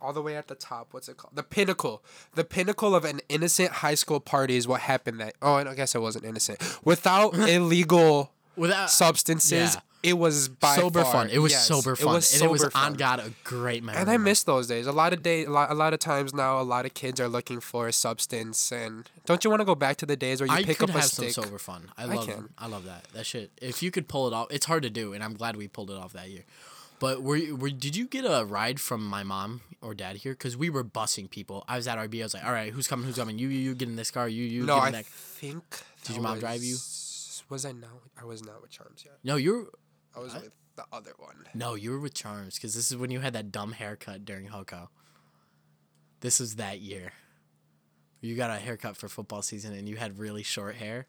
[0.01, 1.34] All the way at the top, what's it called?
[1.34, 2.03] The pinnacle.
[2.36, 5.34] The pinnacle of an innocent high school party is what happened that.
[5.41, 6.60] Oh, I guess it wasn't innocent.
[6.84, 9.82] Without illegal without substances, yeah.
[10.03, 11.29] It was by sober far- fun.
[11.29, 12.93] It was yes, sober fun, It was sober and it was sober on fun.
[12.95, 14.01] God a great memory.
[14.01, 14.85] And I miss those days.
[14.85, 17.19] A lot of day, a lot, a lot of times now, a lot of kids
[17.21, 18.71] are looking for a substance.
[18.71, 20.89] And don't you want to go back to the days where you I pick could
[20.89, 21.31] up a have stick?
[21.31, 21.89] some sober fun.
[21.97, 22.49] I I love, can.
[22.57, 23.05] I, love that.
[23.13, 23.51] That shit.
[23.61, 25.89] If you could pull it off, it's hard to do, and I'm glad we pulled
[25.89, 26.43] it off that year.
[26.99, 30.33] But were, you- were did you get a ride from my mom or dad here?
[30.33, 31.63] Because we were busing people.
[31.67, 32.19] I was at RB.
[32.19, 33.05] I was like, all right, who's coming?
[33.05, 33.37] Who's coming?
[33.39, 34.27] You, you, you get in this car.
[34.27, 34.65] You, you.
[34.65, 35.05] no, get I in that.
[35.05, 35.63] think.
[36.03, 36.73] Did your mom drive you?
[36.73, 37.89] was- Was I not?
[38.21, 39.17] I was not with Charms yet.
[39.23, 39.65] No, you're.
[40.15, 41.36] I was with the other one.
[41.54, 44.47] No, you were with Charms because this is when you had that dumb haircut during
[44.47, 44.88] Hoko.
[46.21, 47.13] This was that year.
[48.21, 51.08] You got a haircut for football season and you had really short hair.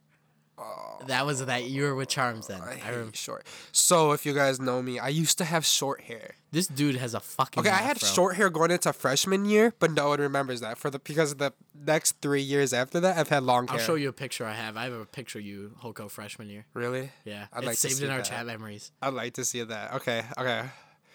[1.06, 2.60] That was that you were with Charms then.
[2.60, 3.46] I I, short.
[3.72, 6.36] So if you guys know me, I used to have short hair.
[6.52, 7.60] this dude has a fucking.
[7.60, 10.90] Okay, I had short hair going into freshman year, but no one remembers that for
[10.90, 13.78] the because of the next three years after that, I've had long hair.
[13.78, 14.76] I'll show you a picture I have.
[14.76, 16.66] I have a picture of you Hoko freshman year.
[16.74, 17.10] Really?
[17.24, 18.26] Yeah, I'd it's like to saved in our that.
[18.26, 18.92] chat memories.
[19.02, 19.94] I'd like to see that.
[19.94, 20.62] Okay, okay.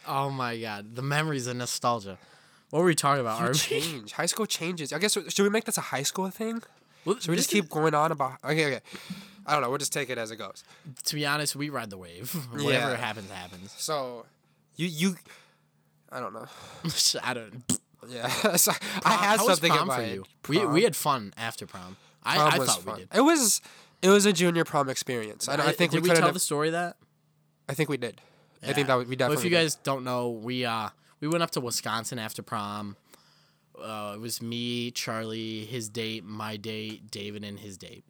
[0.08, 2.17] Oh my god, the memories and nostalgia.
[2.69, 3.41] What were we talking about?
[3.41, 3.62] You RB?
[3.62, 4.12] change.
[4.13, 4.93] High school changes.
[4.93, 6.62] I guess should we make this a high school thing?
[7.05, 8.38] Well, Should we just keep going on about?
[8.43, 8.79] Okay, okay.
[9.45, 9.69] I don't know.
[9.69, 10.63] We'll just take it as it goes.
[11.05, 12.31] to be honest, we ride the wave.
[12.51, 12.95] Whatever Yeah.
[12.97, 13.73] happens, happens.
[13.77, 14.25] So,
[14.75, 15.15] you you,
[16.12, 16.45] I don't know.
[17.23, 17.63] I don't.
[18.07, 18.71] Yeah, so
[19.03, 20.23] I had something prom in for you.
[20.47, 21.97] We Prom- we had fun after prom.
[22.23, 22.93] I, prom I thought fun.
[22.95, 23.09] we did.
[23.13, 23.62] It was
[24.01, 25.49] it was a junior prom experience.
[25.49, 26.33] I, I think did we we, tell have.
[26.33, 26.95] the story that?
[27.67, 28.21] I think we did.
[28.63, 29.35] I think that we- we definitely.
[29.35, 29.63] Well, if you did.
[29.63, 32.95] guys don't know, we uh we went up to Wisconsin after prom.
[33.83, 38.03] Uh, it was me, Charlie, his date, my date, David, and his date.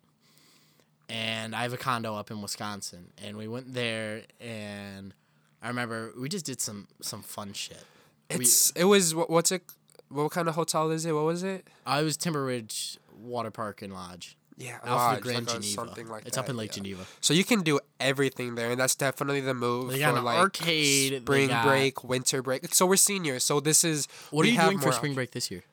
[1.10, 5.13] And I have a condo up in Wisconsin, and we went there, and
[5.62, 7.84] I remember we just did some some fun shit.
[8.29, 9.63] We- it's it was what, what's it?
[10.10, 11.13] What kind of hotel is it?
[11.13, 11.67] What was it?
[11.86, 14.36] I was Timber Ridge Water Park and Lodge.
[14.60, 15.74] Yeah, Alfred Lodge, Grand like Geneva.
[15.74, 16.43] something like it's that.
[16.43, 16.84] up in Lake yeah.
[16.84, 17.06] Geneva.
[17.22, 20.26] So you can do everything there, and that's definitely the move They got for an
[20.26, 22.74] like arcade, spring got- break, winter break.
[22.76, 23.45] So we're seniors.
[23.45, 25.63] So this is What are you doing for spring break this year?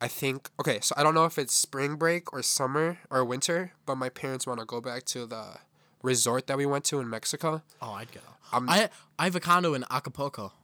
[0.00, 0.80] I think okay.
[0.80, 4.46] So I don't know if it's spring break or summer or winter, but my parents
[4.46, 5.56] want to go back to the
[6.02, 7.62] resort that we went to in Mexico.
[7.82, 8.20] Oh, I'd go.
[8.52, 10.54] I'm- I I have a condo in Acapulco.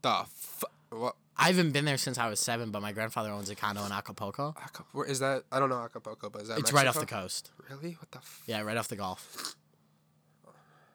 [0.00, 1.16] The f- what?
[1.40, 3.92] I haven't been there since I was seven, but my grandfather owns a condo in
[3.92, 4.54] Acapulco.
[4.56, 5.44] Aca- Where is that?
[5.52, 7.52] I don't know Acapulco, but is that It's right off the coast.
[7.70, 7.92] Really?
[7.92, 8.18] What the?
[8.18, 9.54] F- Yeah, right off the Gulf.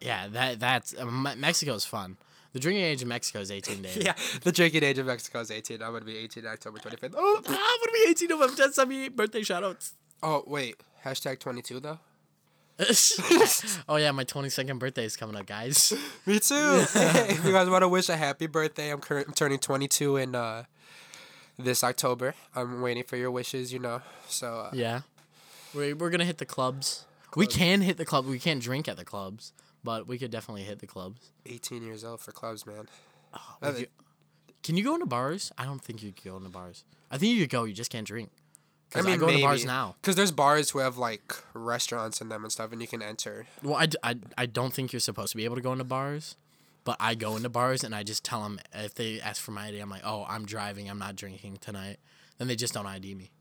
[0.01, 2.17] Yeah, that that's uh, Me- Mexico's fun.
[2.51, 3.97] The drinking age in Mexico is 18 days.
[4.01, 5.81] yeah, the drinking age of Mexico is 18.
[5.81, 7.13] I'm gonna be 18 October 25th.
[7.17, 8.55] Oh, I'm gonna be 18 November.
[8.55, 9.93] Just send me birthday shoutouts.
[10.21, 10.75] oh wait.
[11.05, 11.99] Hashtag 22 though.
[13.87, 15.93] oh yeah, my 22nd birthday is coming up, guys.
[16.25, 16.55] Me too.
[16.95, 20.35] if you guys want to wish a happy birthday, I'm, cur- I'm turning 22 in
[20.35, 20.63] uh,
[21.57, 22.33] this October.
[22.55, 24.01] I'm waiting for your wishes, you know.
[24.27, 25.01] So uh, Yeah.
[25.75, 27.05] We we're gonna hit the clubs.
[27.35, 28.27] We can hit the club.
[28.27, 31.31] We can't drink at the clubs, but we could definitely hit the clubs.
[31.47, 32.87] 18 years old for clubs, man.
[33.33, 33.87] Uh, could-
[34.61, 35.51] can you go into bars?
[35.57, 36.83] I don't think you could go into bars.
[37.11, 37.63] I think you could go.
[37.65, 38.29] You just can't drink.
[38.93, 39.95] 'Cause I, go into bars now.
[40.01, 43.47] Because there's bars who have like restaurants in them and stuff, and you can enter.
[43.63, 46.35] Well, I, I, I don't think you're supposed to be able to go into bars,
[46.83, 49.67] but I go into bars and I just tell them if they ask for my
[49.67, 50.89] ID, I'm like, oh, I'm driving.
[50.89, 51.97] I'm not drinking tonight.
[52.37, 53.31] Then they just don't ID me.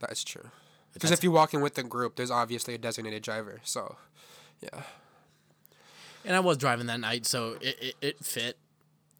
[0.00, 0.50] That's true.
[0.92, 3.60] Because if you walk in with the group, there's obviously a designated driver.
[3.64, 3.96] So,
[4.62, 4.82] yeah.
[6.24, 8.56] And I was driving that night, so it, it, it fit.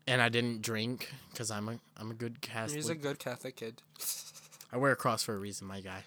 [0.06, 2.76] And I didn't drink because I'm a I'm a good Catholic.
[2.76, 3.82] He's a good Catholic kid.
[4.74, 6.02] I wear a cross for a reason, my guy.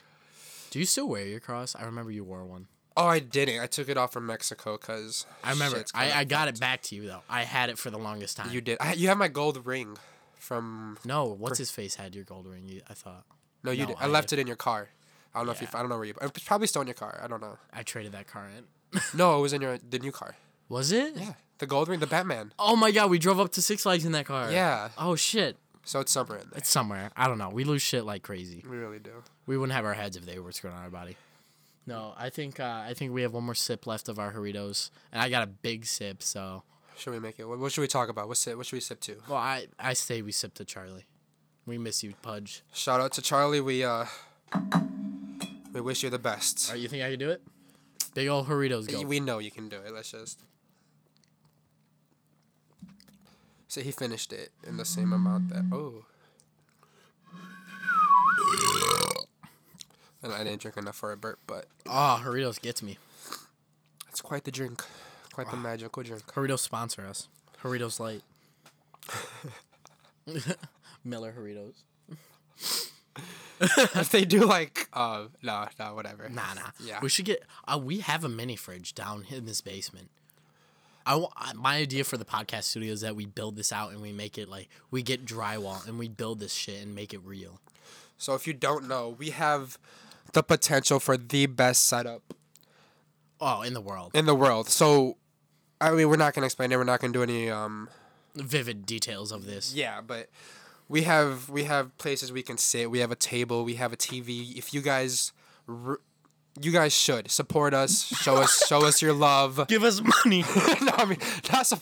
[0.72, 1.74] Do you still wear your cross?
[1.74, 2.68] I remember you wore one.
[2.98, 3.62] Oh, I didn't.
[3.62, 5.86] I took it off from Mexico because I remember.
[5.94, 7.22] I, I got it back to you though.
[7.30, 8.52] I had it for the longest time.
[8.52, 8.78] You did.
[8.82, 9.98] I, you have my gold ring
[10.36, 10.98] from.
[11.06, 12.64] no, what's his face had your gold ring?
[12.66, 13.24] You, I thought
[13.64, 13.98] No, you No, did.
[14.02, 14.90] I I left it in your car.
[15.34, 15.68] I don't know if you.
[15.74, 16.16] I don't know where you.
[16.22, 17.22] It's probably still in your car.
[17.24, 17.58] I don't know.
[17.72, 19.00] I traded that car in.
[19.14, 20.36] No, it was in your the new car.
[20.68, 21.16] Was it?
[21.16, 22.52] Yeah, the gold ring, the Batman.
[22.60, 24.52] Oh my god, we drove up to Six Flags in that car.
[24.52, 24.90] Yeah.
[24.98, 25.56] Oh shit.
[25.88, 26.58] So it's somewhere in there.
[26.58, 27.12] It's somewhere.
[27.16, 27.48] I don't know.
[27.48, 28.62] We lose shit like crazy.
[28.70, 29.24] We really do.
[29.46, 31.16] We wouldn't have our heads if they were screwing on our body.
[31.86, 34.90] No, I think uh, I think we have one more sip left of our Jarritos,
[35.14, 36.22] and I got a big sip.
[36.22, 36.64] So,
[36.98, 37.48] Should we make it?
[37.48, 38.28] What, what should we talk about?
[38.28, 38.58] What sip?
[38.58, 39.16] What should we sip to?
[39.30, 41.06] well, I I say we sip to Charlie.
[41.66, 42.64] We miss you, Pudge.
[42.74, 43.62] Shout out to Charlie.
[43.62, 44.06] We uh.
[45.72, 46.68] We wish you the best.
[46.68, 47.42] All right, you think I can do it?
[48.14, 49.04] Big old Jarritos go.
[49.04, 49.94] We know you can do it.
[49.94, 50.42] Let's just.
[53.68, 56.06] So he finished it in the same amount that oh.
[60.24, 62.98] And I didn't drink enough for a burp, but Oh, Jarritos gets me.
[64.10, 64.84] it's quite the drink,
[65.34, 66.26] quite the magical drink.
[66.28, 67.28] Jarritos sponsor us.
[67.62, 68.24] Jarritos Light.
[71.04, 71.74] Miller Jarritos.
[74.00, 76.30] if they do like, uh, no, no, whatever.
[76.30, 76.72] Nah, nah.
[76.84, 77.00] Yeah.
[77.02, 77.44] We should get.
[77.68, 80.10] Uh, we have a mini fridge down in this basement.
[81.08, 84.12] I my idea for the podcast studio is that we build this out and we
[84.12, 87.60] make it like we get drywall and we build this shit and make it real.
[88.18, 89.78] So if you don't know, we have
[90.34, 92.34] the potential for the best setup
[93.40, 94.68] Oh, in the world, in the world.
[94.68, 95.18] So,
[95.80, 96.78] I mean, we're not gonna explain it.
[96.78, 97.88] We're not gonna do any um.
[98.36, 99.74] vivid details of this.
[99.76, 100.28] Yeah, but
[100.90, 102.90] we have we have places we can sit.
[102.90, 103.64] We have a table.
[103.64, 104.58] We have a TV.
[104.58, 105.34] If you guys,
[105.70, 106.00] r-
[106.62, 108.04] you guys should support us.
[108.06, 109.66] Show us show us your love.
[109.70, 110.42] Give us money,
[110.82, 111.80] no, I mean that's a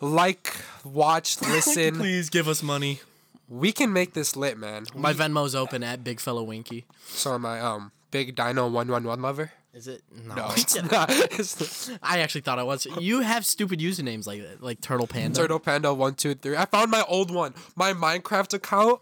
[0.00, 0.52] like,
[0.84, 1.96] watch, listen.
[1.96, 2.30] please.
[2.30, 3.00] Give us money.
[3.48, 4.86] we can make this lit, man.
[4.94, 6.84] My Venmo's open at Big Fellow Winky.
[7.06, 9.52] So am I um big Dino one one one lover.
[9.74, 10.02] Is it?
[10.26, 11.08] No, No, it's not.
[11.10, 12.86] It's I actually thought I was.
[12.98, 15.38] You have stupid usernames like that, like Turtle Panda.
[15.40, 16.56] Turtle Panda one two three.
[16.56, 17.54] I found my old one.
[17.76, 19.00] My Minecraft account.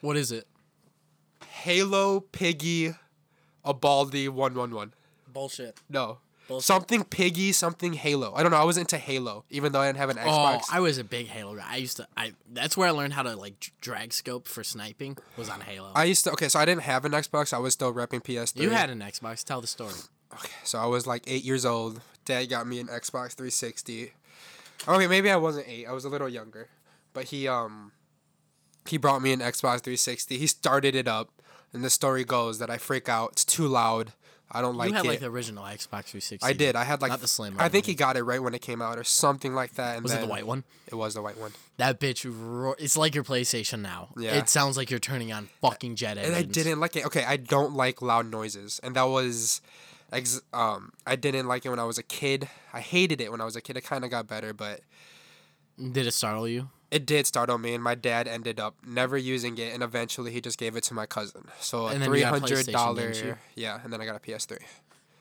[0.00, 0.46] What is it?
[1.46, 2.94] Halo Piggy,
[3.64, 4.92] a Baldy one one one.
[5.32, 5.78] Bullshit.
[5.88, 6.18] No.
[6.46, 6.66] Bullshit.
[6.66, 8.34] Something Piggy, something Halo.
[8.34, 8.58] I don't know.
[8.58, 10.26] I was into Halo, even though I didn't have an Xbox.
[10.26, 10.62] Oh, Xbox.
[10.72, 11.64] I was a big Halo guy.
[11.66, 12.06] I used to.
[12.16, 15.16] I that's where I learned how to like dr- drag scope for sniping.
[15.38, 15.90] Was on Halo.
[15.94, 16.32] I used to.
[16.32, 17.52] Okay, so I didn't have an Xbox.
[17.54, 18.60] I was still repping PS3.
[18.60, 19.42] you had an Xbox.
[19.42, 19.94] Tell the story.
[20.34, 22.00] Okay, so I was like eight years old.
[22.24, 24.12] Dad got me an Xbox 360.
[24.88, 25.86] Okay, maybe I wasn't eight.
[25.86, 26.68] I was a little younger,
[27.12, 27.92] but he um,
[28.86, 30.36] he brought me an Xbox 360.
[30.38, 31.30] He started it up,
[31.74, 33.32] and the story goes that I freak out.
[33.32, 34.12] It's too loud.
[34.50, 35.08] I don't like you had it.
[35.08, 36.38] like the original Xbox 360.
[36.42, 36.76] I did.
[36.76, 37.86] I had like Not the slim I think right?
[37.86, 39.94] he got it right when it came out or something like that.
[39.96, 40.62] And Was it the white one?
[40.86, 41.52] It was the white one.
[41.78, 42.24] That bitch.
[42.24, 44.10] Ro- it's like your PlayStation now.
[44.16, 44.36] Yeah.
[44.36, 46.26] It sounds like you're turning on fucking jet engines.
[46.28, 47.04] and I didn't like it.
[47.06, 49.60] Okay, I don't like loud noises, and that was,
[50.12, 52.48] ex- um, I didn't like it when I was a kid.
[52.72, 53.76] I hated it when I was a kid.
[53.76, 54.82] It kind of got better, but
[55.78, 56.68] Did it startle you?
[56.90, 60.40] It did startle me, and my dad ended up never using it, and eventually he
[60.40, 61.48] just gave it to my cousin.
[61.60, 63.12] So a three you got a hundred dollar,
[63.54, 64.58] yeah, and then I got a PS3.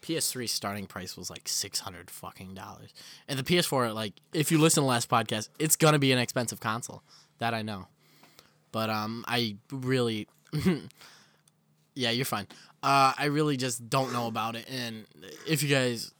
[0.01, 2.93] PS3 starting price was like six hundred fucking dollars,
[3.27, 6.19] and the PS4, like, if you listen to the last podcast, it's gonna be an
[6.19, 7.03] expensive console.
[7.39, 7.87] That I know,
[8.71, 10.27] but um, I really,
[11.95, 12.47] yeah, you're fine.
[12.81, 15.05] Uh, I really just don't know about it, and
[15.47, 16.13] if you guys,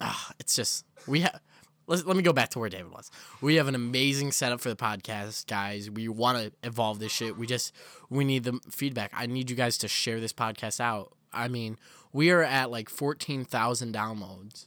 [0.00, 1.40] ah, it's just we have.
[1.88, 3.10] Let let me go back to where David was.
[3.40, 5.90] We have an amazing setup for the podcast, guys.
[5.90, 7.36] We want to evolve this shit.
[7.36, 7.74] We just
[8.10, 9.10] we need the feedback.
[9.14, 11.12] I need you guys to share this podcast out.
[11.32, 11.78] I mean,
[12.12, 14.66] we are at like 14,000 downloads.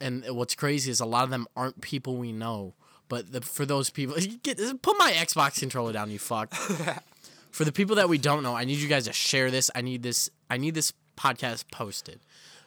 [0.00, 2.74] And what's crazy is a lot of them aren't people we know.
[3.08, 6.52] But the, for those people, get, put my Xbox controller down, you fuck.
[7.50, 9.70] for the people that we don't know, I need you guys to share this.
[9.74, 10.30] I need this.
[10.50, 12.20] I need this podcast posted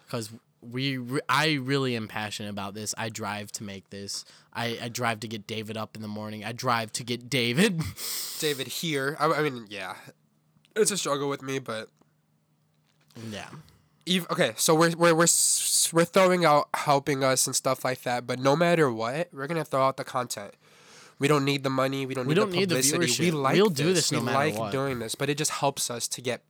[0.05, 0.32] because
[0.62, 2.93] we re- I really am passionate about this.
[2.97, 4.26] I drive to make this.
[4.53, 6.43] I, I drive to get David up in the morning.
[6.43, 7.82] I drive to get David.
[8.39, 9.16] David here.
[9.20, 9.95] I, I mean, yeah,
[10.76, 11.89] it's a struggle with me, but
[13.32, 13.49] yeah.
[14.05, 15.28] Eve, okay, so we're we're we're
[15.93, 19.66] we're throwing out helping us and stuff like that, but no matter what, we're gonna
[19.66, 20.53] throw out the content.
[21.20, 22.05] We don't need the money.
[22.05, 23.26] We don't We need don't the need the publicity.
[23.26, 23.78] we like We'll this.
[23.78, 24.72] do this no we matter like what.
[24.72, 26.41] doing this, but it just helps us to get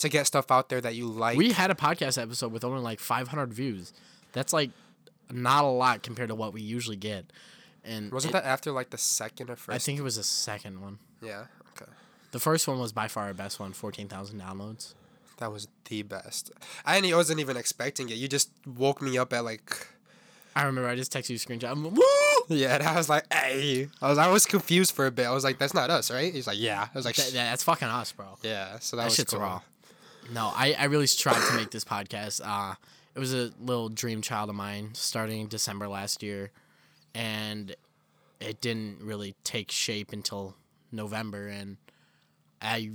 [0.00, 1.36] to get stuff out there that you like.
[1.38, 3.92] We had a podcast episode with only like 500 views.
[4.32, 4.70] That's like
[5.30, 7.32] not a lot compared to what we usually get.
[7.84, 9.74] And wasn't it- that after like the second or first?
[9.74, 10.98] I think it was the second one.
[11.22, 11.44] Yeah.
[11.76, 11.90] Okay.
[12.32, 14.94] The first one was by far our best one, 14,000 downloads.
[15.38, 16.50] That was the best.
[16.84, 18.16] I didn't- wasn't even expecting it.
[18.16, 19.86] You just woke me up at like
[20.54, 21.70] I remember I just texted you a screenshot.
[21.70, 22.56] I'm, like, Woo!
[22.56, 23.88] yeah, and I was like, hey.
[24.02, 25.26] I was I was confused for a bit.
[25.26, 26.34] I was like, that's not us, right?
[26.34, 26.88] He's like, yeah.
[26.92, 28.36] I was like, That- that's fucking us, bro.
[28.42, 28.78] yeah.
[28.80, 29.40] So that, That was shit's cool.
[29.42, 29.60] raw.
[30.32, 32.40] No, I, I really tried to make this podcast.
[32.44, 32.74] Uh,
[33.14, 36.50] it was a little dream child of mine starting December last year,
[37.14, 37.74] and
[38.40, 40.54] it didn't really take shape until
[40.92, 41.76] November, and
[42.62, 42.90] I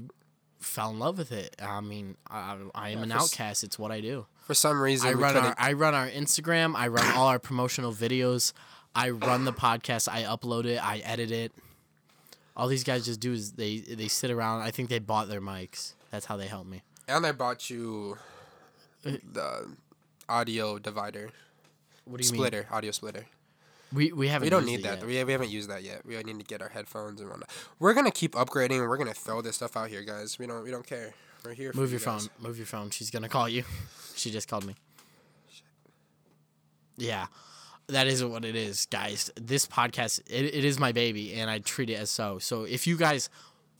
[0.60, 1.56] fell in love with it.
[1.62, 3.64] I mean, I, I am Yeah, an outcast.
[3.64, 4.26] It's what I do.
[4.46, 6.76] For some reason, I run our I run our Instagram.
[6.76, 8.54] I run all our promotional videos.
[8.96, 10.08] I run the podcast.
[10.08, 10.78] I upload it.
[10.84, 11.52] I edit it.
[12.56, 14.62] All these guys just do is they they sit around.
[14.62, 15.94] I think they bought their mics.
[16.12, 16.84] That's how they help me.
[17.08, 18.18] And I bought you
[19.04, 19.70] the
[20.28, 21.30] audio divider
[22.06, 22.40] What do you mean?
[22.40, 23.26] splitter, audio splitter.
[23.94, 24.48] We we haven't.
[24.48, 24.98] We don't need that.
[25.00, 25.08] yet.
[25.08, 26.06] We, we haven't used that yet.
[26.06, 27.50] We need to get our headphones and whatnot.
[27.80, 28.80] We're gonna keep upgrading.
[28.88, 30.40] We're gonna throw this stuff out here, guys.
[30.40, 31.14] We don't we don't care.
[31.46, 31.72] We're here.
[31.72, 32.18] For Move you your phone.
[32.18, 32.30] guys.
[32.42, 32.90] Move your phone.
[32.90, 33.64] She's gonna call you.
[34.18, 34.76] She just called me.
[36.98, 37.28] Yeah,
[37.88, 39.30] that is what it is, guys.
[39.36, 42.40] This podcast, it, it is my baby, and I treat it as so.
[42.40, 43.30] So if you guys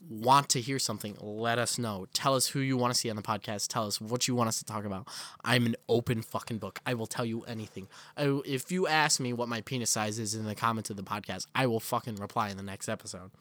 [0.10, 2.06] want to hear something, let us know.
[2.14, 3.68] Tell us who you want to see on the podcast.
[3.68, 5.08] Tell us what you want us to talk about.
[5.44, 6.80] I'm an open fucking book.
[6.86, 7.88] I will tell you anything.
[8.18, 11.04] I, if you ask me what my penis size is in the comments of the
[11.04, 13.32] podcast, I will fucking reply in the next episode.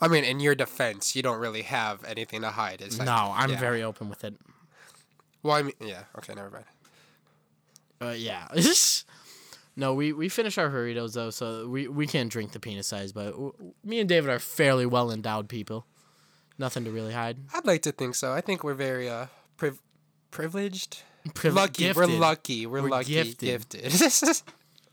[0.00, 2.80] I mean, in your defense, you don't really have anything to hide.
[2.80, 3.60] It's like, no, I'm yeah.
[3.60, 4.34] very open with it.
[5.42, 6.02] Well, I mean, yeah.
[6.18, 6.64] Okay, never mind.
[8.00, 8.48] Uh, yeah.
[9.76, 13.12] no, we, we finish our Jarritos though, so we, we can't drink the penis size.
[13.12, 15.86] But w- me and David are fairly well endowed people.
[16.58, 17.38] Nothing to really hide.
[17.54, 18.32] I'd like to think so.
[18.32, 19.26] I think we're very uh
[19.56, 19.80] priv-
[20.30, 21.02] privileged.
[21.34, 21.92] Priv- lucky.
[21.92, 22.66] We're lucky.
[22.66, 23.14] We're, We're lucky.
[23.14, 23.70] gifted.
[23.72, 24.42] Gifted.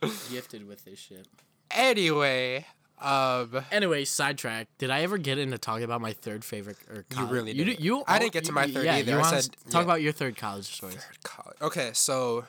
[0.32, 1.28] Gifted with this shit.
[1.72, 2.66] anyway,
[3.01, 4.68] um, Anyway, sidetrack.
[4.78, 6.78] Did I ever get into talking about my third favorite?
[6.89, 7.30] Or college?
[7.30, 7.80] You really You, didn't.
[7.80, 9.14] d- you, I didn't get to my third yeah, either.
[9.14, 9.82] You I said- talk yeah.
[9.82, 11.03] about your third college stories.
[11.24, 11.57] college.
[11.62, 12.45] Okay, so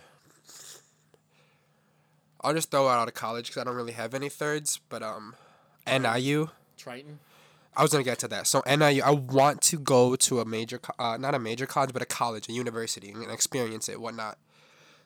[2.42, 4.80] I'll just throw out of college because I don't really have any thirds.
[4.88, 5.34] But um,
[5.86, 6.50] NIU.
[6.76, 7.18] Triton.
[7.80, 8.46] I was gonna get to that.
[8.46, 11.92] So NIU, I want to go to a major, co- uh, not a major college,
[11.94, 14.36] but a college, a university, and experience it, whatnot.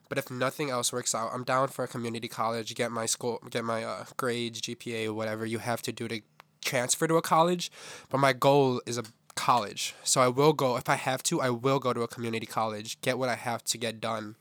[0.08, 2.74] But if nothing else works out, I'm down for a community college.
[2.74, 6.20] Get my school, get my uh, grades, GPA, whatever you have to do to
[6.64, 7.70] transfer to a college.
[8.10, 9.04] But my goal is a
[9.36, 11.40] college, so I will go if I have to.
[11.40, 14.34] I will go to a community college, get what I have to get done,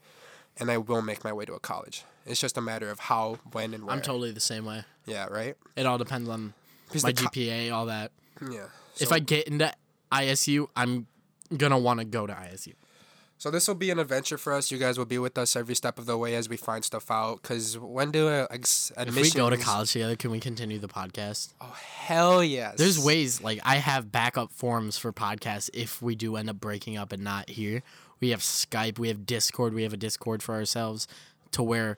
[0.59, 2.03] and I will make my way to a college.
[2.25, 3.95] It's just a matter of how, when, and where.
[3.95, 4.85] I'm totally the same way.
[5.05, 5.55] yeah, right.
[5.75, 6.53] It all depends on
[6.87, 8.11] Because my co- GPA, all that.
[8.41, 8.65] Yeah.
[8.99, 9.71] if I get into
[10.11, 11.07] ISU, I'm
[11.55, 12.73] gonna want to go to ISU.
[13.43, 14.71] So this will be an adventure for us.
[14.71, 17.11] You guys will be with us every step of the way as we find stuff
[17.11, 17.41] out.
[17.43, 20.87] Cause when do uh, ex- If we go to college together, can we continue the
[20.87, 21.53] podcast?
[21.59, 22.77] Oh hell yes.
[22.77, 26.95] There's ways like I have backup forms for podcasts if we do end up breaking
[26.95, 27.83] up and not here.
[28.21, 31.05] We have Skype, we have Discord, we have a Discord for ourselves
[31.51, 31.97] to where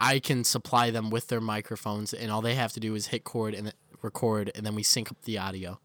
[0.00, 3.24] I can supply them with their microphones and all they have to do is hit
[3.24, 3.72] cord and
[4.04, 5.80] record and then we sync up the audio.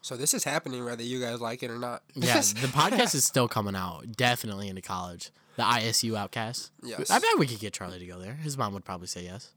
[0.00, 2.02] So this is happening whether you guys like it or not.
[2.14, 4.12] Yeah, the podcast is still coming out.
[4.16, 5.30] Definitely into college.
[5.56, 6.70] The ISU Outcast.
[6.84, 7.10] Yes.
[7.10, 8.34] I bet we could get Charlie to go there.
[8.34, 9.50] His mom would probably say yes.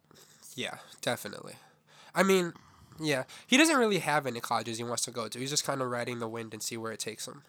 [0.55, 1.53] yeah, definitely.
[2.15, 2.53] I mean,
[2.99, 5.39] yeah, he doesn't really have any colleges he wants to go to.
[5.39, 7.43] He's just kind of riding the wind and see where it takes him.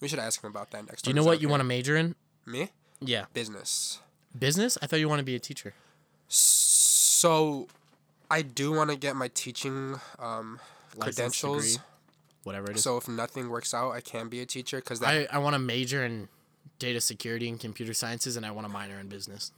[0.00, 1.02] We should ask him about that next.
[1.02, 2.16] Do you know what you want to major in?
[2.44, 2.70] Me?
[3.00, 3.26] Yeah.
[3.32, 4.00] Business.
[4.36, 4.76] Business?
[4.82, 5.74] I thought you want to be a teacher.
[6.28, 7.68] So,
[8.30, 10.58] I do want to get my teaching um,
[10.98, 11.74] credentials.
[11.74, 11.82] degree,
[12.44, 12.82] whatever it is.
[12.82, 15.58] So if nothing works out, I can be a teacher because I, I want to
[15.58, 16.28] major in
[16.78, 19.52] data security and computer sciences, and I want to minor in business.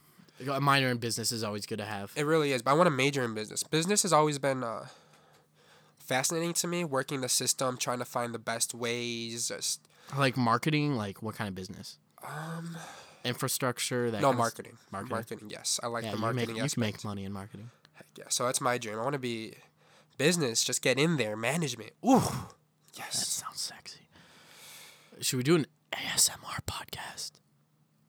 [0.49, 2.13] A minor in business is always good to have.
[2.15, 3.61] It really is, but I want to major in business.
[3.63, 4.85] Business has always been uh,
[5.97, 6.83] fascinating to me.
[6.85, 9.49] Working the system, trying to find the best ways.
[9.49, 9.81] Just
[10.17, 11.97] Like marketing, like what kind of business?
[12.25, 12.77] um,
[13.25, 14.11] Infrastructure.
[14.11, 14.77] That no kind of s- marketing.
[14.91, 15.15] marketing.
[15.15, 15.49] marketing.
[15.49, 17.69] Yes, I like Yeah, the you marketing make, you can make money in marketing.
[17.99, 18.97] Heck yeah, so that's my dream.
[18.97, 19.55] I want to be
[20.17, 20.63] business.
[20.63, 21.91] Just get in there, management.
[22.05, 22.21] Ooh,
[22.95, 23.19] Yes.
[23.19, 23.99] That sounds sexy.
[25.19, 27.31] Should we do an ASMR ASMR podcast.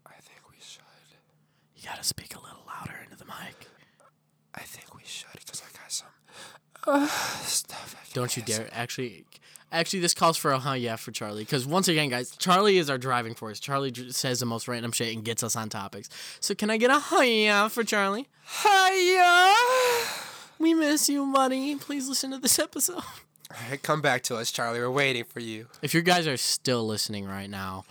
[0.06, 0.82] I think we should.
[1.74, 3.66] You gotta speak a little louder into the mic.
[4.54, 6.08] I think we should because I got some
[6.86, 7.96] uh, stuff.
[7.98, 8.68] I Don't you dare.
[8.72, 9.24] Actually,
[9.72, 11.42] actually, this calls for a huh yeah for Charlie.
[11.44, 13.60] Because once again, guys, Charlie is our driving force.
[13.60, 16.08] Charlie dr- says the most random shit and gets us on topics.
[16.40, 18.28] So can I get a huh yeah for Charlie?
[18.62, 19.54] Hiya!
[20.58, 21.76] We miss you, buddy.
[21.76, 22.96] Please listen to this episode.
[22.96, 24.78] All right, come back to us, Charlie.
[24.78, 25.66] We're waiting for you.
[25.82, 27.84] If you guys are still listening right now,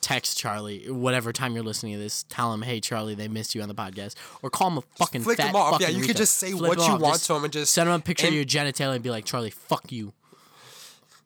[0.00, 2.24] text Charlie whatever time you're listening to this.
[2.28, 5.22] Tell him, hey Charlie, they missed you on the podcast, or call him a fucking
[5.22, 5.80] flick fat off.
[5.80, 7.00] Yeah, you could just say Flip what you off.
[7.00, 9.10] want to him and just send him a picture and- of your genitalia and be
[9.10, 10.12] like, Charlie, fuck you.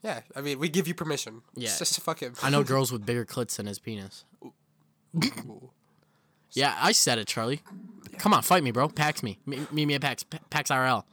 [0.03, 1.43] Yeah, I mean, we give you permission.
[1.55, 1.67] Yeah.
[1.69, 2.35] Just, just fuck him.
[2.43, 4.25] I know girls with bigger clits than his penis.
[6.53, 7.61] Yeah, I said it, Charlie.
[8.19, 8.89] Come on, fight me, bro.
[8.89, 9.39] Pax me.
[9.45, 10.23] Me- Meet me at Pax.
[10.23, 11.05] Pa- Pax RL.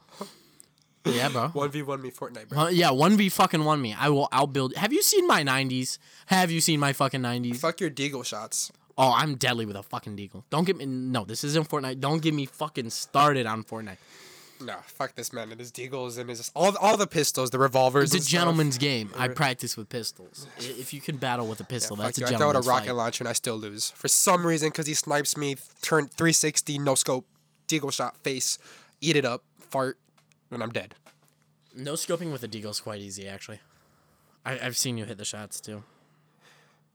[1.04, 1.48] Yeah, bro.
[1.52, 2.58] One v one me Fortnite, bro.
[2.60, 3.94] Uh, yeah, one v fucking one me.
[3.98, 4.74] I will outbuild.
[4.76, 5.98] Have you seen my '90s?
[6.26, 7.56] Have you seen my fucking '90s?
[7.56, 8.72] Fuck your deagle shots.
[8.96, 10.44] Oh, I'm deadly with a fucking deagle.
[10.50, 10.86] Don't get me.
[10.86, 12.00] No, this isn't Fortnite.
[12.00, 13.98] Don't get me fucking started on Fortnite.
[14.60, 18.04] No, fuck this man and his deagles and his all all the pistols, the revolvers.
[18.04, 18.30] It's a and stuff.
[18.40, 19.10] gentleman's game.
[19.18, 20.46] I practice with pistols.
[20.58, 22.26] If you can battle with a Yeah, pistol, fuck that's you.
[22.26, 22.92] a I throw out a rocket fight.
[22.94, 26.94] launcher and I still lose for some reason because he snipes me, turn 360, no
[26.94, 27.26] scope,
[27.68, 28.58] deagle shot, face,
[29.02, 29.98] eat it up, fart,
[30.50, 30.94] and I'm dead.
[31.76, 33.60] No scoping with a deagle is quite easy, actually.
[34.46, 35.82] I, I've seen you hit the shots too.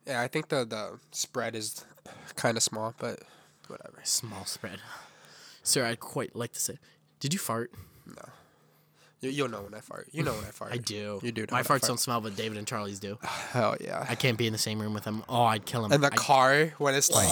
[0.07, 1.83] Yeah, I think the the spread is
[2.35, 3.19] kind of small, but
[3.67, 3.99] whatever.
[4.03, 4.79] Small spread.
[5.63, 6.77] Sir, I'd quite like to say,
[7.19, 7.71] did you fart?
[8.07, 8.29] No.
[9.21, 10.07] You, you'll know when I fart.
[10.11, 10.71] You know when I fart.
[10.71, 11.19] I do.
[11.21, 11.41] You do.
[11.41, 11.81] know My when I farts fart.
[11.83, 13.17] don't smell, but David and Charlie's do.
[13.23, 14.05] Hell yeah.
[14.07, 15.23] I can't be in the same room with them.
[15.27, 15.91] Oh, I'd kill him.
[15.91, 17.27] and the I, car when it's like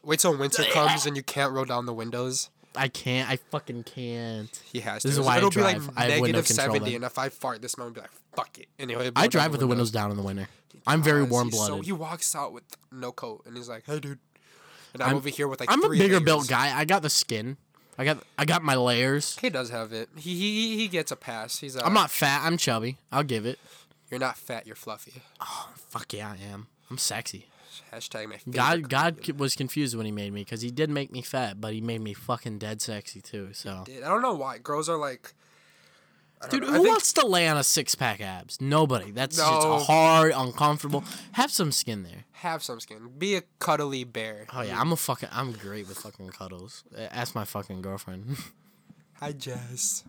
[0.04, 2.50] wait till winter comes and you can't roll down the windows.
[2.74, 3.28] I can't.
[3.28, 4.62] I fucking can't.
[4.72, 5.20] He has This to.
[5.20, 5.80] is why I It'll drive.
[5.80, 8.58] be like I have negative seventy, and if I fart, this would be like, "Fuck
[8.58, 10.48] it." Anyway, I drive with the windows down in the winter.
[10.86, 11.76] I'm very warm blooded.
[11.76, 14.18] So he walks out with no coat, and he's like, "Hey, dude,"
[14.94, 15.70] and I'm, I'm- over here with like.
[15.70, 16.22] I'm a bigger layers.
[16.24, 16.76] built guy.
[16.76, 17.56] I got the skin.
[17.98, 19.36] I got I got my layers.
[19.38, 20.08] He does have it.
[20.16, 21.58] He he, he gets a pass.
[21.58, 21.76] He's.
[21.76, 22.42] Uh, I'm not fat.
[22.44, 22.96] I'm chubby.
[23.12, 23.58] I'll give it.
[24.10, 24.66] You're not fat.
[24.66, 25.20] You're fluffy.
[25.40, 26.68] Oh fuck yeah, I am.
[26.90, 27.46] I'm sexy.
[27.92, 28.36] Hashtag my.
[28.36, 29.36] favorite God God comedian.
[29.38, 32.00] was confused when he made me because he did make me fat, but he made
[32.00, 33.50] me fucking dead sexy too.
[33.52, 35.34] So, Dude, I don't know why girls are like.
[36.40, 36.66] I don't dude, know.
[36.68, 38.60] who think- wants to lay on a six pack abs?
[38.60, 39.12] Nobody.
[39.12, 39.44] That's No.
[39.78, 41.04] just hard, uncomfortable.
[41.32, 42.24] Have some skin there.
[42.32, 43.10] have some skin?
[43.16, 44.46] Be a cuddly bear.
[44.52, 45.28] Oh yeah, I'm a fucking.
[45.32, 46.82] I'm great with fucking cuddles.
[46.96, 48.36] Uh, Ask my fucking girlfriend.
[49.20, 50.02] Hi, Jess.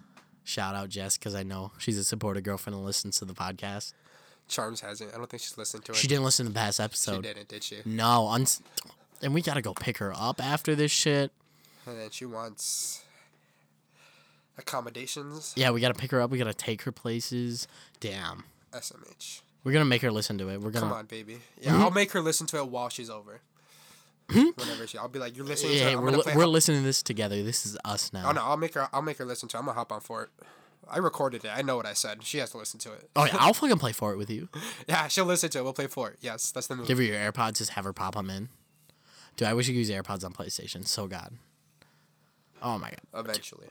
[0.44, 3.94] Shout out Jess because I know she's a supportive girlfriend and listens to the podcast.
[4.54, 5.14] Charms hasn't.
[5.14, 5.98] I don't think she's listened to it.
[5.98, 7.16] She didn't listen to the past episode.
[7.26, 7.78] She didn't, did she?
[7.86, 8.62] No, uns-
[9.22, 11.32] and we gotta go pick her up after this shit.
[11.86, 13.04] And then she wants
[14.58, 15.54] accommodations.
[15.56, 16.30] Yeah, we gotta pick her up.
[16.30, 17.68] We gotta take her places.
[18.00, 19.42] Damn, SMH.
[19.64, 20.62] we're gonna make her listen to it.
[20.62, 20.88] We're gonna.
[20.88, 21.40] Come on, baby.
[21.62, 23.42] Yeah, I'll make her listen to it while she's over.
[24.30, 24.50] Hmm?
[24.56, 26.52] Whenever she, I'll be like, "You're listening to Yeah, it." I'm we're, li- we're hop-
[26.52, 27.44] listening to this together.
[27.44, 28.30] This is us oh, now.
[28.30, 28.88] Oh no, I'll make her.
[28.94, 29.58] I'll make her listen to.
[29.58, 29.60] it.
[29.60, 30.30] I'm gonna hop on for it.
[30.90, 31.52] I recorded it.
[31.54, 32.24] I know what I said.
[32.24, 33.10] She has to listen to it.
[33.16, 34.50] Oh yeah, I'll fucking play for it with you.
[34.88, 35.64] Yeah, she'll listen to it.
[35.64, 36.18] We'll play for it.
[36.22, 36.88] Yes, that's the move.
[36.88, 37.58] Give her your AirPods.
[37.58, 38.50] Just have her pop them in.
[39.38, 40.86] Dude, I wish you could use AirPods on PlayStation.
[40.86, 41.34] So god.
[42.62, 43.26] Oh my god.
[43.26, 43.68] Eventually.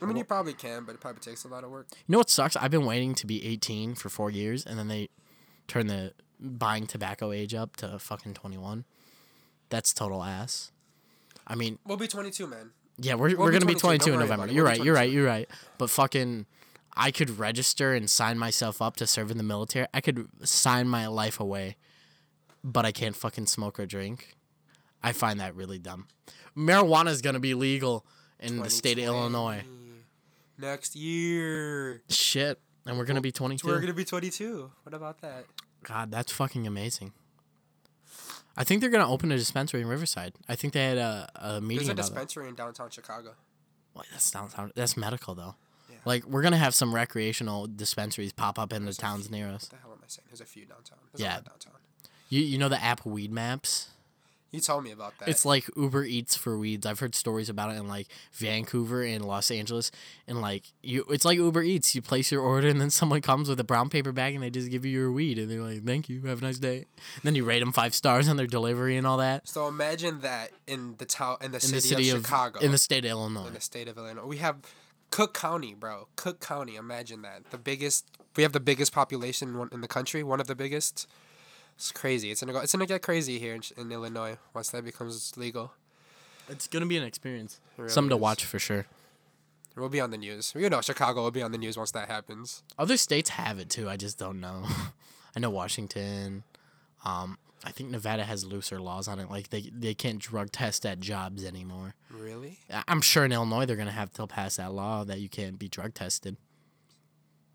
[0.00, 1.86] I mean, you probably can, but it probably takes a lot of work.
[1.90, 2.56] You know what sucks?
[2.56, 5.08] I've been waiting to be 18 for four years, and then they
[5.68, 8.84] turn the buying tobacco age up to fucking 21.
[9.68, 10.72] That's total ass.
[11.46, 12.70] I mean, We'll be 22, man.
[12.98, 14.52] Yeah, we're, we're gonna be 22, 22 in November.
[14.52, 14.82] You're right.
[14.82, 15.10] You're right.
[15.10, 15.48] You're right.
[15.78, 16.46] But fucking,
[16.94, 19.86] I could register and sign myself up to serve in the military.
[19.94, 21.76] I could sign my life away,
[22.62, 24.34] but I can't fucking smoke or drink.
[25.02, 26.06] I find that really dumb.
[26.56, 28.04] Marijuana is gonna be legal
[28.38, 29.64] in the state of Illinois.
[30.58, 32.02] Next year.
[32.08, 33.66] Shit, and we're gonna be 22.
[33.66, 34.70] We're gonna be 22.
[34.82, 35.46] What about that?
[35.82, 37.12] God, that's fucking amazing.
[38.56, 40.34] I think they're gonna open a dispensary in Riverside.
[40.48, 42.08] I think they had a, a meeting There's a about that.
[42.10, 43.34] dispensary in downtown Chicago.
[43.94, 44.72] Well, that's downtown.
[44.74, 45.54] That's medical though.
[45.90, 45.96] Yeah.
[46.04, 49.36] Like we're gonna have some recreational dispensaries pop up in the There's a towns few-
[49.36, 49.64] near us.
[49.64, 50.26] What the hell am I saying?
[50.28, 50.98] There's a few downtown.
[51.12, 51.34] There's Yeah.
[51.34, 51.72] a lot downtown.
[52.28, 53.88] You you know the app Weed Maps?
[54.52, 55.28] You told me about that.
[55.30, 56.84] It's like Uber Eats for weeds.
[56.84, 59.90] I've heard stories about it in like Vancouver and Los Angeles,
[60.28, 61.94] and like you, it's like Uber Eats.
[61.94, 64.50] You place your order, and then someone comes with a brown paper bag, and they
[64.50, 66.76] just give you your weed, and they're like, "Thank you, have a nice day."
[67.14, 69.48] And then you rate them five stars on their delivery and all that.
[69.48, 72.60] so imagine that in the town in the, In city, the city of, of, Chicago.
[72.60, 73.46] in the state of Illinois.
[73.46, 74.26] in the state of Illinois.
[74.26, 74.56] We have
[75.10, 76.08] Cook County, bro.
[76.16, 76.76] Cook County.
[76.76, 77.50] Imagine that.
[77.50, 78.04] The biggest.
[78.36, 80.22] We have the biggest population in in the country.
[80.22, 81.06] One of the biggest.
[81.76, 82.30] It's crazy.
[82.30, 82.60] It's gonna go.
[82.60, 85.72] It's gonna get crazy here in, in Illinois once that becomes legal.
[86.48, 87.60] It's gonna be an experience.
[87.76, 88.86] Really Something to watch for sure.
[89.76, 90.52] We'll be on the news.
[90.54, 92.62] You know, Chicago will be on the news once that happens.
[92.78, 93.88] Other states have it too.
[93.88, 94.64] I just don't know.
[95.36, 96.44] I know Washington.
[97.04, 99.30] Um, I think Nevada has looser laws on it.
[99.30, 101.94] Like they they can't drug test at jobs anymore.
[102.10, 102.58] Really?
[102.86, 105.68] I'm sure in Illinois they're gonna have to pass that law that you can't be
[105.68, 106.36] drug tested.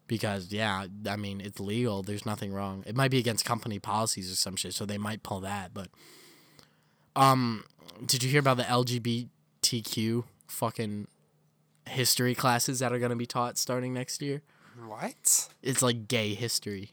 [0.08, 2.02] Because yeah, I mean it's legal.
[2.04, 2.84] There's nothing wrong.
[2.88, 5.74] It might be against company policies or some shit, so they might pull that.
[5.74, 5.90] But
[7.16, 7.66] um,
[8.06, 11.08] did you hear about the LGBTQ fucking
[11.86, 14.42] history classes that are gonna be taught starting next year?
[14.86, 15.50] What?
[15.62, 16.92] It's like gay history.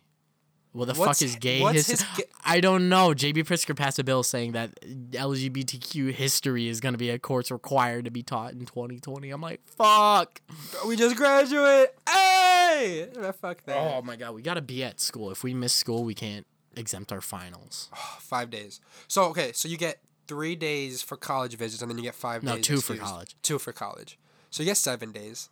[0.75, 2.07] What the What's- fuck is gay what's history?
[2.17, 3.11] his I don't know.
[3.11, 4.75] JB Pritzker passed a bill saying that
[5.13, 9.31] LGBTQ history is going to be a course required to be taught in 2020.
[9.31, 10.41] I'm like, fuck.
[10.87, 11.95] We just graduate.
[12.09, 13.09] Hey!
[13.23, 13.77] Ah, Fuck that.
[13.77, 15.31] Oh my god, we got to be at school.
[15.31, 16.47] If we miss school, we can't
[16.77, 17.89] exempt our finals.
[18.19, 18.81] Five days.
[19.09, 22.43] So okay, so you get three days for college visits, and then you get five
[22.43, 22.65] No, days.
[22.67, 23.37] two for college.
[23.43, 24.19] Two for college.
[24.51, 25.51] So you get seven days.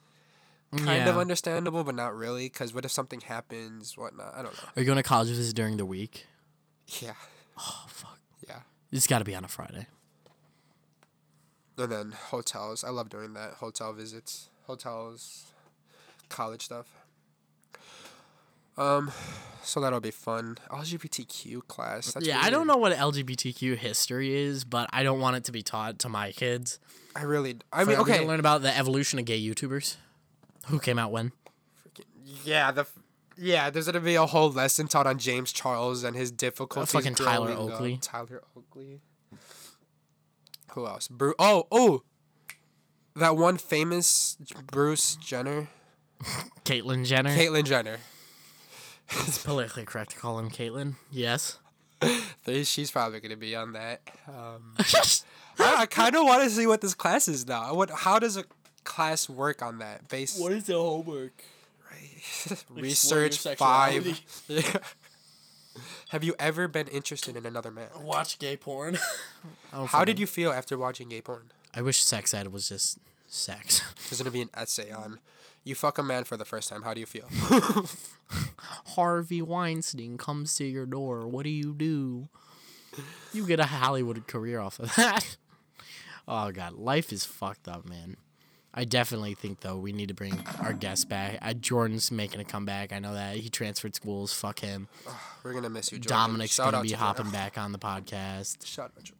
[0.73, 1.09] Kind Yeah.
[1.11, 2.47] of understandable, but not really.
[2.47, 3.97] Because what if something happens?
[3.97, 4.33] Whatnot?
[4.35, 4.68] I don't know.
[4.75, 6.27] Are you going to college visit during the week?
[7.01, 7.12] Yeah.
[7.59, 8.18] Oh fuck.
[8.49, 8.61] Yeah.
[8.91, 9.87] It's got to be on a Friday.
[11.77, 12.85] And then hotels.
[12.85, 13.55] I love doing that.
[13.55, 15.47] Hotel visits, hotels,
[16.29, 16.87] college stuff.
[18.77, 19.11] Um,
[19.62, 20.57] so that'll be fun.
[20.70, 22.12] LGBTQ class.
[22.12, 25.53] That's yeah, I don't know what LGBTQ history is, but I don't want it to
[25.53, 26.79] be taught to my kids.
[27.14, 27.57] I really.
[27.73, 28.27] I mean, okay.
[28.27, 29.97] learn about the evolution of gay YouTubers.
[30.68, 31.32] Who came out when?
[32.44, 32.86] Yeah, the.
[33.36, 36.92] Yeah, there's gonna be a whole lesson taught on James Charles and his difficulties.
[36.92, 37.74] fucking Tyler growing up.
[37.74, 37.98] Oakley.
[38.00, 39.00] Tyler Oakley.
[40.72, 41.08] Who else?
[41.08, 41.34] Bruce.
[41.38, 42.02] Oh, oh.
[43.16, 44.36] That one famous
[44.70, 45.68] Bruce Jenner,
[46.64, 47.30] Caitlyn Jenner.
[47.30, 47.98] Caitlyn Jenner.
[49.10, 50.94] It's politically correct to call him Caitlyn.
[51.10, 51.58] Yes.
[52.64, 54.00] She's probably gonna be on that.
[54.26, 54.74] Um,
[55.58, 57.74] I, I kind of want to see what this class is now.
[57.74, 57.90] What?
[57.90, 58.44] How does a
[58.85, 60.09] class work on that?
[60.09, 61.43] Base is the homework?
[61.91, 62.64] Right.
[62.70, 64.20] Research five.
[66.11, 67.89] Have you ever been interested in another man?
[68.03, 68.99] Watch gay porn.
[69.72, 71.51] Oh, how did you feel after watching gay porn?
[71.74, 73.83] I wish sex ed was just sex.
[74.09, 75.18] There's gonna be an essay on
[75.64, 76.83] you fuck a man for the first time.
[76.83, 77.28] How do you feel?
[78.97, 81.26] Harvey Weinstein comes to your door.
[81.26, 82.28] What do you do?
[83.33, 85.37] You get a Hollywood career off of that.
[86.26, 88.16] oh god, life is fucked up, man.
[88.75, 91.39] I definitely think though we need to bring our guest back.
[91.43, 92.93] Uh, Jordan's making a comeback.
[92.93, 94.33] I know that he transferred schools.
[94.33, 94.89] Fuck him.
[95.43, 96.16] We're gonna miss you, Jordan.
[96.31, 97.33] Dominic's Shout gonna be hopping Jordan.
[97.41, 98.64] back on the podcast.
[98.66, 99.18] Shout out, Jordan.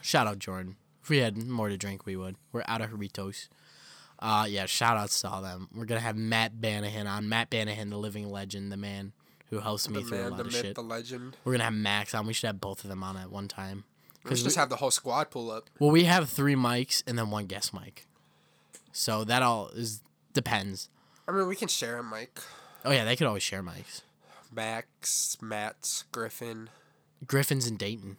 [0.00, 0.76] Shout out Jordan.
[1.02, 2.36] If we had more to drink, we would.
[2.52, 3.48] We're out of Jarritos.
[4.18, 5.68] Uh, yeah, shout outs to all them.
[5.74, 7.28] We're gonna have Matt Banahan on.
[7.28, 9.12] Matt Banahan, the living legend, the man
[9.50, 10.74] who helps me The through a lot the of myth, shit.
[10.76, 11.36] the legend.
[11.44, 12.26] We're gonna have Max on.
[12.26, 13.84] We should have both of them on at one time.
[14.24, 15.68] We should just have the whole squad pull up.
[15.80, 18.06] Well, we have three mics and then one guest mic.
[18.92, 20.88] So that all is depends.
[21.26, 22.38] I mean, we can share a mic.
[22.84, 24.02] Oh yeah, they could always share mics.
[24.54, 26.68] Max, Matt, Griffin.
[27.26, 28.16] Griffin's in Dayton.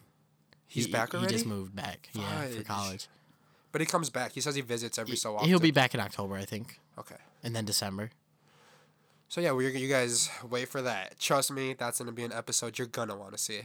[0.66, 2.08] He's He- back He just moved back.
[2.12, 3.06] Yeah, for college.
[3.70, 4.32] But he comes back.
[4.32, 5.48] He says he visits every so often.
[5.48, 7.16] He'll be back in October, I think, Okay.
[7.42, 8.10] and then December.
[9.28, 11.18] So yeah, we you guys wait for that.
[11.18, 13.62] Trust me, that's gonna be an episode you're gonna want to see.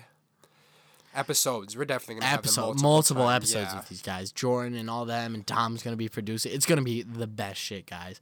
[1.16, 1.76] Episodes.
[1.76, 3.80] We're definitely gonna have multiple, multiple, episodes yeah.
[3.80, 4.32] with these guys.
[4.32, 6.53] Jordan and all them and tom's gonna be producing.
[6.53, 8.22] It's gonna be the best shit guys.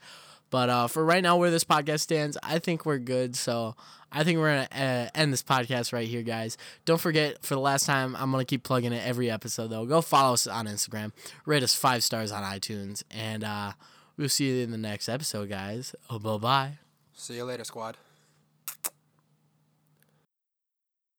[0.49, 3.35] But uh, for right now where this podcast stands i think we're good.
[3.35, 3.75] So
[4.11, 6.57] i think we're gonna uh, end this podcast right here guys.
[6.85, 9.85] Don't forget for the last time i'm gonna keep plugging it every episode though.
[9.85, 11.11] Go follow us on instagram.
[11.45, 13.03] Rate us five stars on itunes.
[13.11, 13.73] And uh,
[14.15, 15.93] we'll see you in the next episode guys.
[16.09, 16.77] Oh, bye-bye.
[17.13, 17.97] See you later, squad.